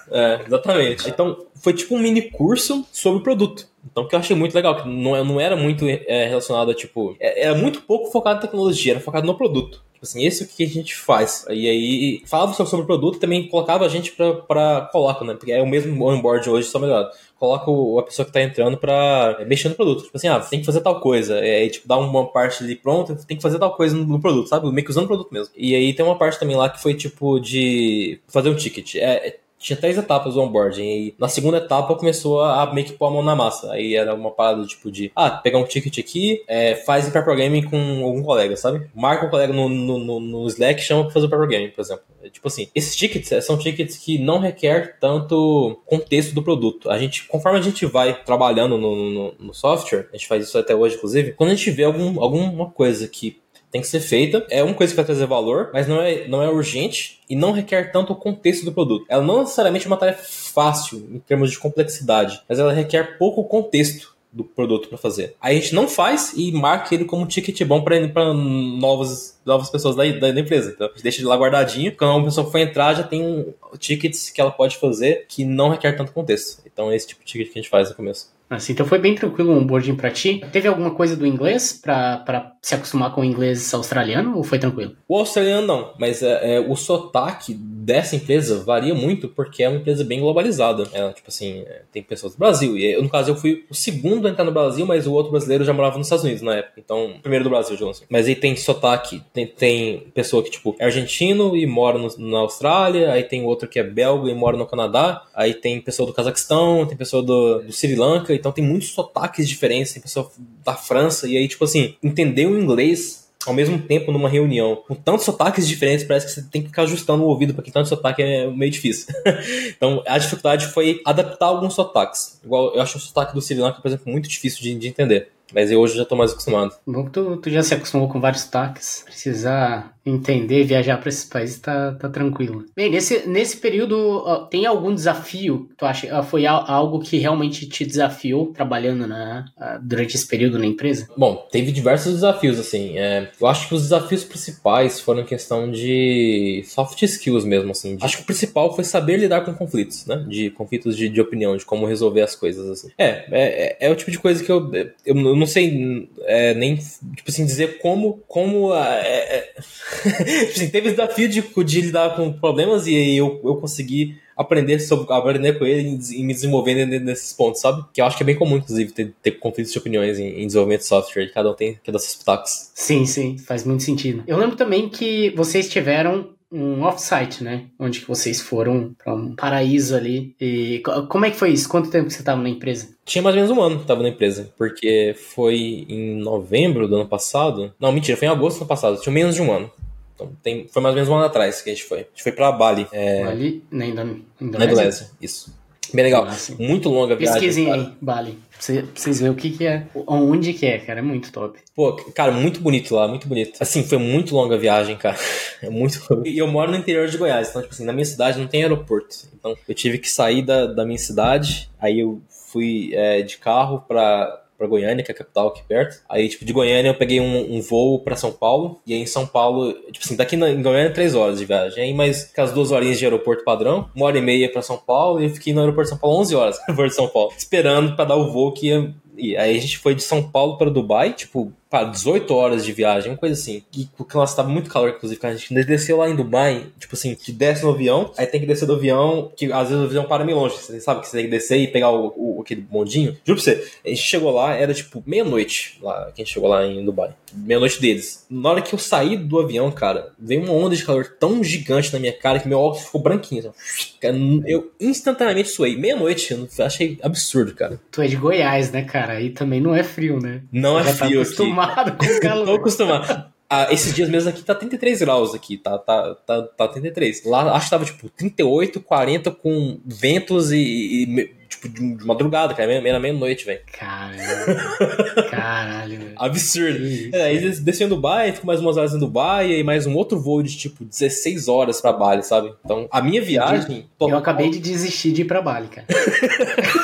[0.09, 1.09] É, exatamente.
[1.09, 3.67] Então, foi tipo um mini curso sobre o produto.
[3.91, 7.15] Então, que eu achei muito legal, que não, não era muito é, relacionado a, tipo...
[7.19, 9.83] É, era muito pouco focado em tecnologia, era focado no produto.
[10.03, 11.45] Tipo assim, esse é o que a gente faz.
[11.49, 15.33] E aí falava sobre o produto também colocava a gente pra, pra coloca, né?
[15.33, 17.09] Porque é o mesmo onboard hoje, só melhorado
[17.43, 20.03] coloca o, a pessoa que tá entrando pra mexer no produto.
[20.03, 21.37] Tipo assim, ah, tem que fazer tal coisa.
[21.39, 24.47] É, tipo, dá uma parte ali pronta, tem que fazer tal coisa no, no, produto,
[24.47, 24.71] sabe?
[24.71, 25.53] Meio que usando o produto mesmo.
[25.57, 28.95] E aí tem uma parte também lá que foi tipo de fazer um ticket.
[28.95, 30.83] É, é tinha três etapas do onboarding.
[30.83, 33.71] E na segunda etapa começou a meio que pôr a mão na massa.
[33.71, 37.63] Aí era uma parada tipo de, ah, pegar um ticket aqui, é, faz pair programming
[37.63, 38.89] com algum colega, sabe?
[38.93, 41.81] Marca um colega no, no, no Slack e chama pra fazer o pair programming, por
[41.81, 42.03] exemplo.
[42.21, 46.89] É, tipo assim, esses tickets é, são tickets que não requer tanto contexto do produto.
[46.89, 50.57] A gente, conforme a gente vai trabalhando no, no, no software, a gente faz isso
[50.57, 53.42] até hoje, inclusive, quando a gente vê algum, alguma coisa que
[53.73, 54.45] tem que ser feita.
[54.51, 57.51] É uma coisa que vai trazer valor, mas não é, não é urgente e não
[57.51, 59.03] requer tanto o contexto do produto.
[59.09, 63.43] Ela não necessariamente é uma tarefa fácil em termos de complexidade, mas ela requer pouco
[63.45, 65.35] contexto do produto para fazer.
[65.41, 69.71] Aí a gente não faz e marca ele como um ticket bom para novas, novas
[69.71, 70.71] pessoas da, da, empresa.
[70.71, 71.95] Então a gente deixa ele lá guardadinho.
[71.95, 75.93] Quando uma pessoa for entrar, já tem tickets que ela pode fazer que não requer
[75.93, 76.61] tanto contexto.
[76.65, 78.32] Então é esse tipo de ticket que a gente faz no começo.
[78.57, 80.43] Assim, então foi bem tranquilo o onboarding para ti.
[80.51, 84.95] Teve alguma coisa do inglês para se acostumar com o inglês australiano ou foi tranquilo?
[85.07, 89.77] O australiano não, mas é, é, o sotaque dessa empresa varia muito porque é uma
[89.77, 90.87] empresa bem globalizada.
[90.93, 92.77] É, tipo assim, é, tem pessoas do Brasil.
[92.77, 95.63] E no caso eu fui o segundo a entrar no Brasil, mas o outro brasileiro
[95.65, 96.79] já morava nos Estados Unidos na época.
[96.83, 98.05] Então, primeiro do Brasil, digamos assim.
[98.09, 102.39] Mas aí tem sotaque, tem, tem pessoa que tipo é argentino e mora no, na
[102.39, 106.13] Austrália, aí tem outro que é belga e mora no Canadá, aí tem pessoa do
[106.13, 110.29] Cazaquistão, tem pessoa do, do Sri Lanka então tem muitos sotaques diferentes, tem pessoa
[110.65, 114.95] da França, e aí, tipo assim, entender o inglês ao mesmo tempo numa reunião com
[114.95, 118.21] tantos sotaques diferentes, parece que você tem que ficar ajustando o ouvido, porque tanto sotaque
[118.21, 119.13] é meio difícil.
[119.75, 122.39] então, a dificuldade foi adaptar alguns sotaques.
[122.43, 125.29] Igual eu acho o sotaque do Sri Lanka, por exemplo, muito difícil de, de entender.
[125.53, 126.73] Mas eu hoje já tô mais acostumado.
[126.85, 129.03] Bom que tu, tu já se acostumou com vários sotaques.
[129.05, 132.65] Precisar entender, viajar para esses países tá, tá tranquilo.
[132.75, 137.85] Bem, nesse, nesse período, tem algum desafio que tu acha foi algo que realmente te
[137.85, 139.45] desafiou trabalhando na,
[139.81, 141.07] durante esse período na empresa?
[141.15, 142.97] Bom, teve diversos desafios, assim.
[142.97, 147.97] É, eu acho que os desafios principais foram questão de soft skills mesmo, assim.
[148.01, 150.25] Acho que o principal foi saber lidar com conflitos, né?
[150.27, 152.89] De conflitos de, de opinião, de como resolver as coisas, assim.
[152.97, 156.75] É, é, é o tipo de coisa que eu, eu, eu não sei é, nem,
[156.75, 159.53] tipo assim, dizer como, como é, é
[160.47, 165.11] tipo assim, teve desafio de, de lidar com problemas e eu, eu consegui aprender sobre
[165.13, 167.83] aprender com ele e me desenvolver nesses pontos, sabe?
[167.93, 170.47] Que eu acho que é bem comum, inclusive, ter, ter conflitos de opiniões em, em,
[170.47, 171.31] desenvolvimento de software.
[171.31, 172.71] Cada um tem que dar seus pitacos.
[172.73, 174.23] Sim, sim, faz muito sentido.
[174.25, 177.65] Eu lembro também que vocês tiveram um offsite, né?
[177.79, 180.35] Onde que vocês foram para um paraíso ali.
[180.39, 181.67] E como é que foi isso?
[181.67, 182.95] Quanto tempo você estava na empresa?
[183.03, 186.95] Tinha mais ou menos um ano que estava na empresa, porque foi em novembro do
[186.95, 187.73] ano passado.
[187.79, 189.01] Não, mentira, foi em agosto do ano passado.
[189.01, 189.71] Tinha menos de um ano.
[190.13, 191.99] Então, tem, foi mais ou menos um ano atrás que a gente foi.
[191.99, 192.87] A gente foi pra Bali.
[192.91, 193.23] É...
[193.23, 193.63] Bali?
[193.71, 194.23] Na Indonésia?
[194.39, 195.62] Na Indonésia, isso.
[195.93, 196.25] Bem legal.
[196.27, 197.39] Ah, muito longa a viagem.
[197.39, 198.39] Pesquisem aí, Bali.
[198.51, 200.99] Pra vocês verem o que, que é, onde que é, cara.
[200.99, 201.59] É muito top.
[201.75, 203.61] Pô, cara, muito bonito lá, muito bonito.
[203.61, 205.17] Assim, foi muito longa a viagem, cara.
[205.61, 205.97] É muito.
[206.25, 208.63] E eu moro no interior de Goiás, então, tipo assim, na minha cidade não tem
[208.63, 209.15] aeroporto.
[209.33, 213.81] Então, eu tive que sair da, da minha cidade, aí eu fui é, de carro
[213.87, 216.01] pra para Goiânia, que é a capital aqui perto.
[216.09, 218.81] Aí, tipo, de Goiânia eu peguei um, um voo para São Paulo.
[218.85, 221.83] E aí em São Paulo, tipo assim, daqui na, em Goiânia três horas de viagem.
[221.83, 224.77] Aí mais com as duas horinhas de aeroporto padrão, uma hora e meia para São
[224.77, 225.21] Paulo.
[225.21, 227.95] E eu fiquei no aeroporto de São Paulo 11 horas, aeroporto de São Paulo, esperando
[227.95, 228.93] para dar o voo que ia.
[229.15, 232.71] E aí a gente foi de São Paulo para Dubai, tipo, pá, 18 horas de
[232.71, 233.63] viagem, uma coisa assim.
[233.75, 237.15] E porque lá estava muito calor, inclusive, a gente desceu lá em Dubai, tipo assim,
[237.15, 240.03] que desce no avião, aí tem que descer do avião, que às vezes o avião
[240.03, 242.61] para meio longe, você sabe que você tem que descer e pegar o, o aquele
[242.61, 243.17] bondinho.
[243.25, 246.47] Juro pra você, a gente chegou lá, era tipo meia-noite lá, que a gente chegou
[246.47, 247.09] lá em Dubai.
[247.33, 248.27] Meia-noite deles.
[248.29, 251.91] Na hora que eu saí do avião, cara, veio uma onda de calor tão gigante
[251.91, 253.49] na minha cara que meu óculos ficou branquinho.
[253.49, 254.43] Assim.
[254.45, 255.75] Eu instantaneamente suei.
[255.75, 257.79] Meia-noite, eu achei absurdo, cara.
[257.89, 259.13] Tu é de Goiás, né, cara?
[259.13, 260.43] Aí também não é frio, né?
[260.51, 261.15] Não é frio.
[261.15, 261.62] Tá acostumado
[261.97, 262.45] com o calor.
[262.45, 263.33] Tô acostumado.
[263.49, 267.23] Ah, esses dias mesmo aqui tá 33 graus aqui, tá, tá, tá, tá 33.
[267.25, 272.81] Lá acho que tava tipo 38, 40 com ventos e, e tipo de, madrugada, cara,
[272.81, 273.61] meia, meia-noite, velho.
[273.71, 275.29] Caralho.
[275.29, 276.13] Caralho, velho.
[276.15, 276.79] Absurdo.
[277.13, 280.41] É, aí eles Dubai, ficam mais umas horas em Dubai e mais um outro voo
[280.41, 282.53] de tipo 16 horas pra Bali, sabe?
[282.65, 283.87] Então, a minha viagem.
[283.99, 285.85] Eu acabei de desistir de ir pra Bali, cara.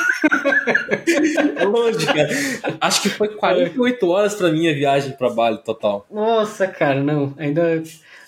[1.66, 2.28] longe, cara.
[2.80, 6.06] Acho que foi 48 horas pra minha viagem pra Bali total.
[6.10, 7.34] Nossa, cara, não.
[7.38, 7.82] Ainda.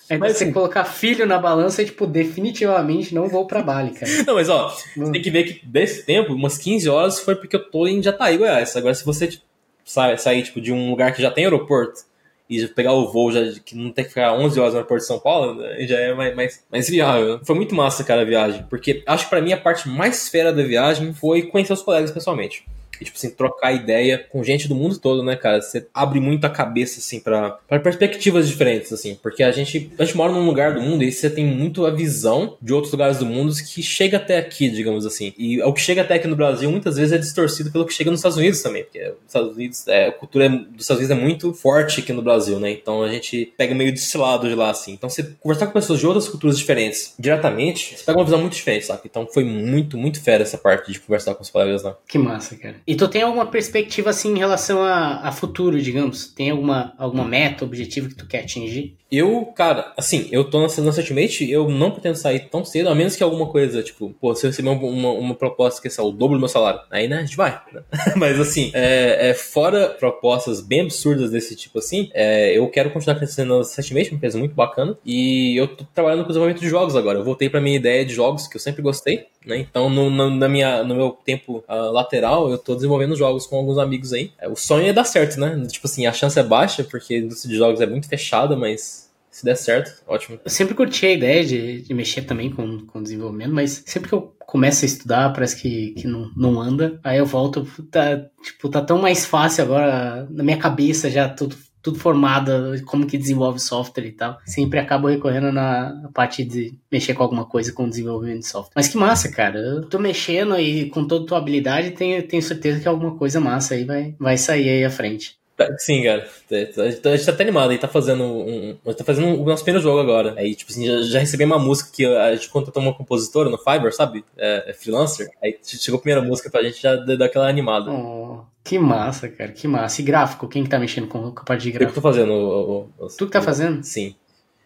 [0.09, 3.91] Ainda mas, você assim, colocar filho na balança e, tipo, definitivamente não vou pra Bali,
[3.91, 4.11] cara.
[4.27, 7.55] Não, mas ó, você tem que ver que desse tempo, umas 15 horas foi porque
[7.55, 8.75] eu tô em Jataí, Goiás.
[8.75, 9.43] Agora, se você tipo,
[9.85, 12.01] sair, sair tipo, de um lugar que já tem aeroporto
[12.49, 15.07] e pegar o voo, já, que não tem que ficar 11 horas no aeroporto de
[15.07, 17.39] São Paulo, né, já é mais, mais, mais viável.
[17.43, 20.51] Foi muito massa, cara, a viagem, porque acho que pra mim a parte mais fera
[20.51, 22.65] da viagem foi conhecer os colegas pessoalmente.
[23.03, 25.61] E, tipo assim, trocar ideia com gente do mundo todo, né, cara?
[25.61, 29.17] Você abre muito a cabeça, assim, pra perspectivas diferentes, assim.
[29.21, 31.91] Porque a gente, a gente mora num lugar do mundo e você tem muito a
[31.91, 35.33] visão de outros lugares do mundo que chega até aqui, digamos assim.
[35.37, 38.09] E o que chega até aqui no Brasil muitas vezes é distorcido pelo que chega
[38.09, 38.83] nos Estados Unidos também.
[38.83, 42.21] Porque os Estados Unidos, é, a cultura dos Estados Unidos é muito forte aqui no
[42.21, 42.71] Brasil, né?
[42.71, 44.93] Então a gente pega meio desse lado de lá, assim.
[44.93, 48.53] Então você conversar com pessoas de outras culturas diferentes diretamente, você pega uma visão muito
[48.53, 49.01] diferente, sabe?
[49.05, 51.97] Então foi muito, muito fera essa parte de conversar com os colegas lá.
[52.07, 52.75] Que massa, cara.
[52.85, 56.27] E tu tem alguma perspectiva assim em relação a, a futuro, digamos?
[56.27, 58.95] Tem alguma, alguma meta, objetivo que tu quer atingir?
[59.13, 63.15] Eu, cara, assim, eu tô Lance Ultimate, eu não pretendo sair tão cedo, a menos
[63.15, 66.09] que alguma coisa, tipo, pô, se eu receber uma, uma, uma proposta que é o
[66.09, 67.61] dobro do meu salário, aí, né, a gente vai.
[67.71, 67.83] Né?
[68.17, 73.15] Mas, assim, é, é, fora propostas bem absurdas desse tipo, assim, é, eu quero continuar
[73.17, 77.19] crescendo Ultimate, uma empresa muito bacana, e eu tô trabalhando com desenvolvimento de jogos agora.
[77.19, 80.29] Eu voltei pra minha ideia de jogos, que eu sempre gostei, né, então no, no,
[80.29, 84.31] na minha, no meu tempo uh, lateral, eu tô desenvolvendo jogos com alguns amigos aí.
[84.39, 85.65] É, o sonho é dar certo, né?
[85.67, 89.11] Tipo assim, a chance é baixa, porque a indústria de jogos é muito fechada, mas
[89.33, 90.39] se der certo, ótimo.
[90.45, 94.13] Eu sempre curti a ideia de, de mexer também com, com desenvolvimento, mas sempre que
[94.13, 96.99] eu começo a estudar, parece que, que não, não anda.
[97.03, 101.55] Aí eu volto, tá, tipo, tá tão mais fácil agora, na minha cabeça já tudo
[101.83, 104.39] tudo formado, como que desenvolve software e tal.
[104.45, 108.71] Sempre acabo recorrendo na parte de mexer com alguma coisa com desenvolvimento de software.
[108.73, 109.59] Mas que massa, cara.
[109.59, 113.41] Eu tô mexendo e com toda a tua habilidade, tenho, tenho certeza que alguma coisa
[113.41, 115.35] massa aí vai, vai sair aí à frente.
[115.55, 116.27] Tá, sim, cara.
[116.51, 118.75] A gente tá até animado, a gente tá fazendo um.
[118.85, 120.33] A gente tá fazendo o nosso primeiro jogo agora.
[120.35, 123.57] Aí, tipo assim, já, já recebi uma música que a gente contratou uma compositora no
[123.57, 124.25] Fiverr, sabe?
[124.35, 125.29] É, é freelancer.
[125.43, 127.91] Aí chegou a primeira música pra gente já dar aquela animada.
[127.91, 130.01] Oh, que massa, cara, que massa.
[130.01, 131.83] E gráfico, quem que tá mexendo com, a parte de gráfico?
[131.83, 132.31] Eu que tô fazendo.
[132.31, 133.83] O, o, o, tu que tá fazendo?
[133.83, 134.15] Sim.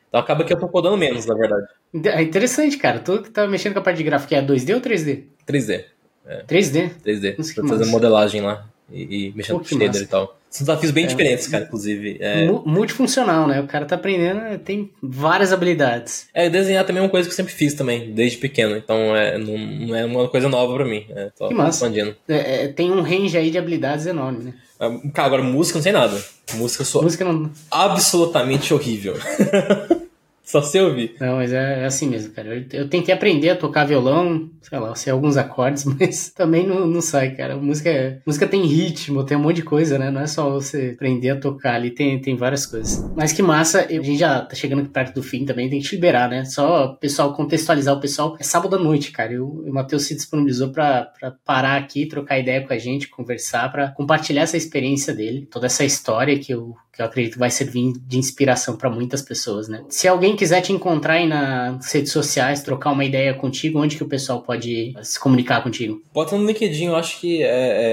[0.07, 1.67] Então acaba que eu tô codando menos, na verdade.
[2.05, 2.99] É interessante, cara.
[2.99, 5.23] Tu que tá mexendo com a parte de gráfico é 2D ou 3D?
[5.45, 5.83] 3D.
[6.25, 6.43] É.
[6.43, 6.91] 3D?
[7.05, 7.37] 3D.
[7.37, 10.36] Nossa, tô fazendo modelagem lá e, e mexendo Pô, com shader e tal.
[10.49, 11.07] São desafios bem é.
[11.07, 12.17] diferentes, cara, inclusive.
[12.19, 12.45] É...
[12.45, 13.59] Multifuncional, né?
[13.61, 16.27] O cara tá aprendendo, tem várias habilidades.
[16.33, 18.75] É, desenhar também é uma coisa que eu sempre fiz também, desde pequeno.
[18.75, 21.05] Então é, não, não é uma coisa nova pra mim.
[21.09, 21.85] É, tô que massa.
[21.85, 22.15] expandindo.
[22.27, 24.53] É, é, tem um range aí de habilidades enorme, né?
[24.79, 26.17] Ah, cara, agora música não sei nada.
[26.53, 27.51] Música sou música não...
[27.69, 29.15] absolutamente horrível.
[30.47, 31.13] Só se ouvir.
[31.19, 32.55] Não, mas é, é, assim mesmo, cara.
[32.55, 36.87] Eu, eu, tentei aprender a tocar violão, sei lá, sei alguns acordes, mas também não,
[36.87, 37.57] não sai, cara.
[37.57, 40.09] música, música tem ritmo, tem um monte de coisa, né?
[40.09, 43.05] Não é só você aprender a tocar ali, tem, tem várias coisas.
[43.13, 45.95] Mas que massa, a gente já tá chegando perto do fim também, tem que te
[45.95, 46.45] liberar, né?
[46.45, 48.37] Só pessoal, contextualizar o pessoal.
[48.39, 49.33] É sábado à noite, cara.
[49.33, 51.11] E o, o Matheus se disponibilizou pra
[51.43, 55.83] parar aqui, trocar ideia com a gente, conversar, pra compartilhar essa experiência dele, toda essa
[55.83, 59.83] história que eu, que eu acredito que vai servir de inspiração para muitas pessoas, né?
[59.87, 64.03] Se alguém quiser te encontrar aí nas redes sociais, trocar uma ideia contigo, onde que
[64.03, 66.01] o pessoal pode se comunicar contigo?
[66.11, 67.47] Bota no LinkedIn, eu acho que é,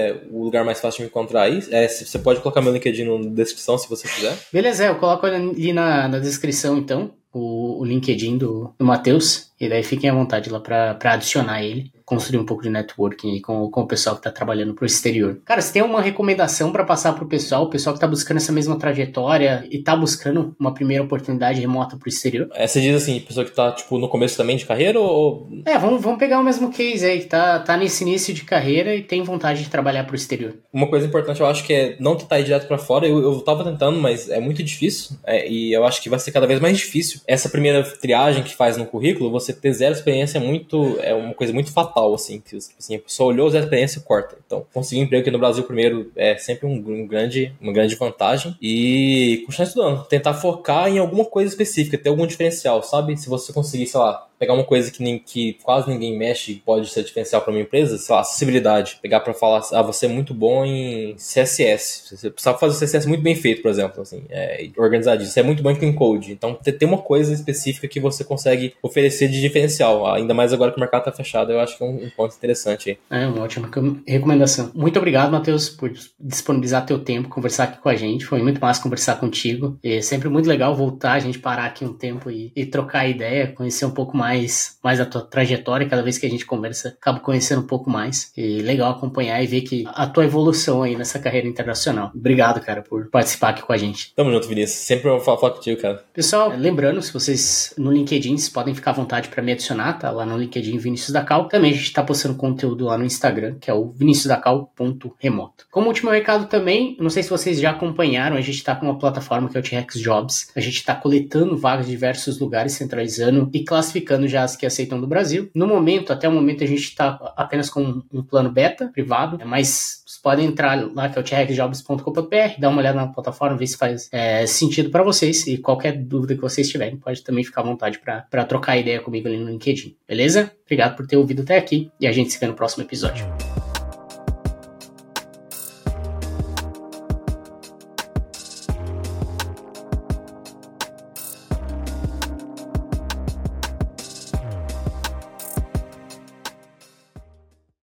[0.09, 1.63] é o lugar mais fácil de me encontrar aí.
[1.71, 4.37] É, você pode colocar meu LinkedIn na descrição se você quiser.
[4.51, 7.13] Beleza, eu coloco ali na, na descrição então.
[7.33, 11.91] O, o LinkedIn do, do Matheus, e daí fiquem à vontade lá para adicionar ele
[12.05, 15.41] construir um pouco de networking com, com o pessoal que está trabalhando pro exterior.
[15.45, 18.53] Cara, você tem uma recomendação para passar pro pessoal, o pessoal que está buscando essa
[18.53, 22.49] mesma trajetória e está buscando uma primeira oportunidade remota pro exterior?
[22.55, 25.49] É, você diz assim, pessoa que está tipo, no começo também de carreira ou...
[25.65, 28.95] É, vamos, vamos pegar o mesmo case aí, que tá, tá nesse início de carreira
[28.95, 30.55] e tem vontade de trabalhar pro exterior.
[30.73, 33.41] Uma coisa importante, eu acho que é não tentar ir direto para fora, eu, eu
[33.41, 36.61] tava tentando, mas é muito difícil, é, e eu acho que vai ser cada vez
[36.61, 37.21] mais difícil.
[37.27, 41.35] Essa primeira triagem que faz no currículo, você ter zero experiência é muito, é uma
[41.35, 44.37] coisa muito fatal, assim, que assim, a pessoa olhou a experiência e corta.
[44.47, 47.95] Então, conseguir um emprego aqui no Brasil primeiro é sempre um, um, grande, uma grande
[47.95, 48.57] vantagem.
[48.61, 53.17] E continuar estudando, tentar focar em alguma coisa específica, ter algum diferencial, sabe?
[53.17, 56.57] Se você conseguir, sei lá, pegar uma coisa que, nem, que quase ninguém mexe e
[56.57, 58.99] pode ser diferencial para uma empresa, sei lá, acessibilidade.
[59.01, 62.17] Pegar para falar, ah, você é muito bom em CSS.
[62.17, 65.29] Você sabe fazer CSS muito bem feito, por exemplo, assim, é, organizadinho.
[65.29, 66.33] Você é muito bom em code.
[66.33, 70.07] Então, ter uma coisa específica que você consegue oferecer de diferencial.
[70.13, 72.37] Ainda mais agora que o mercado está fechado, eu acho que é um, um ponto
[72.37, 72.99] interessante.
[73.11, 73.71] É, uma ótima
[74.07, 74.71] recomendação.
[74.75, 75.91] Muito obrigado, Matheus, por
[76.21, 78.27] disponibilizar teu tempo, conversar aqui com a gente.
[78.27, 79.79] Foi muito massa conversar contigo.
[79.83, 83.49] É sempre muito legal voltar, a gente parar aqui um tempo e, e trocar ideia,
[83.49, 85.89] conhecer um pouco mais mais, mais a tua trajetória.
[85.89, 88.33] Cada vez que a gente conversa, acabo conhecendo um pouco mais.
[88.37, 92.11] E legal acompanhar e ver que a tua evolução aí nessa carreira internacional.
[92.15, 94.13] Obrigado, cara, por participar aqui com a gente.
[94.15, 94.81] Tamo junto, Vinícius.
[94.81, 96.05] Sempre eu falar contigo, cara.
[96.13, 100.11] Pessoal, lembrando, se vocês no LinkedIn, vocês podem ficar à vontade para me adicionar, tá?
[100.11, 101.49] Lá no LinkedIn Vinícius da Cal.
[101.49, 105.67] Também a gente tá postando conteúdo lá no Instagram, que é o viniciusdacal.remoto.
[105.71, 108.99] Como último recado também, não sei se vocês já acompanharam, a gente tá com uma
[108.99, 110.51] plataforma que é o T-Rex Jobs.
[110.57, 115.01] A gente tá coletando vagas de diversos lugares, centralizando e classificando já as que aceitam
[115.01, 115.51] do Brasil.
[115.55, 120.03] No momento, até o momento, a gente está apenas com um plano beta privado, mas
[120.07, 123.77] vocês podem entrar lá que é o trjobs.com.br, dar uma olhada na plataforma, ver se
[123.77, 127.65] faz é, sentido para vocês e qualquer dúvida que vocês tiverem, pode também ficar à
[127.65, 130.53] vontade para trocar ideia comigo ali no LinkedIn, beleza?
[130.65, 133.25] Obrigado por ter ouvido até aqui e a gente se vê no próximo episódio.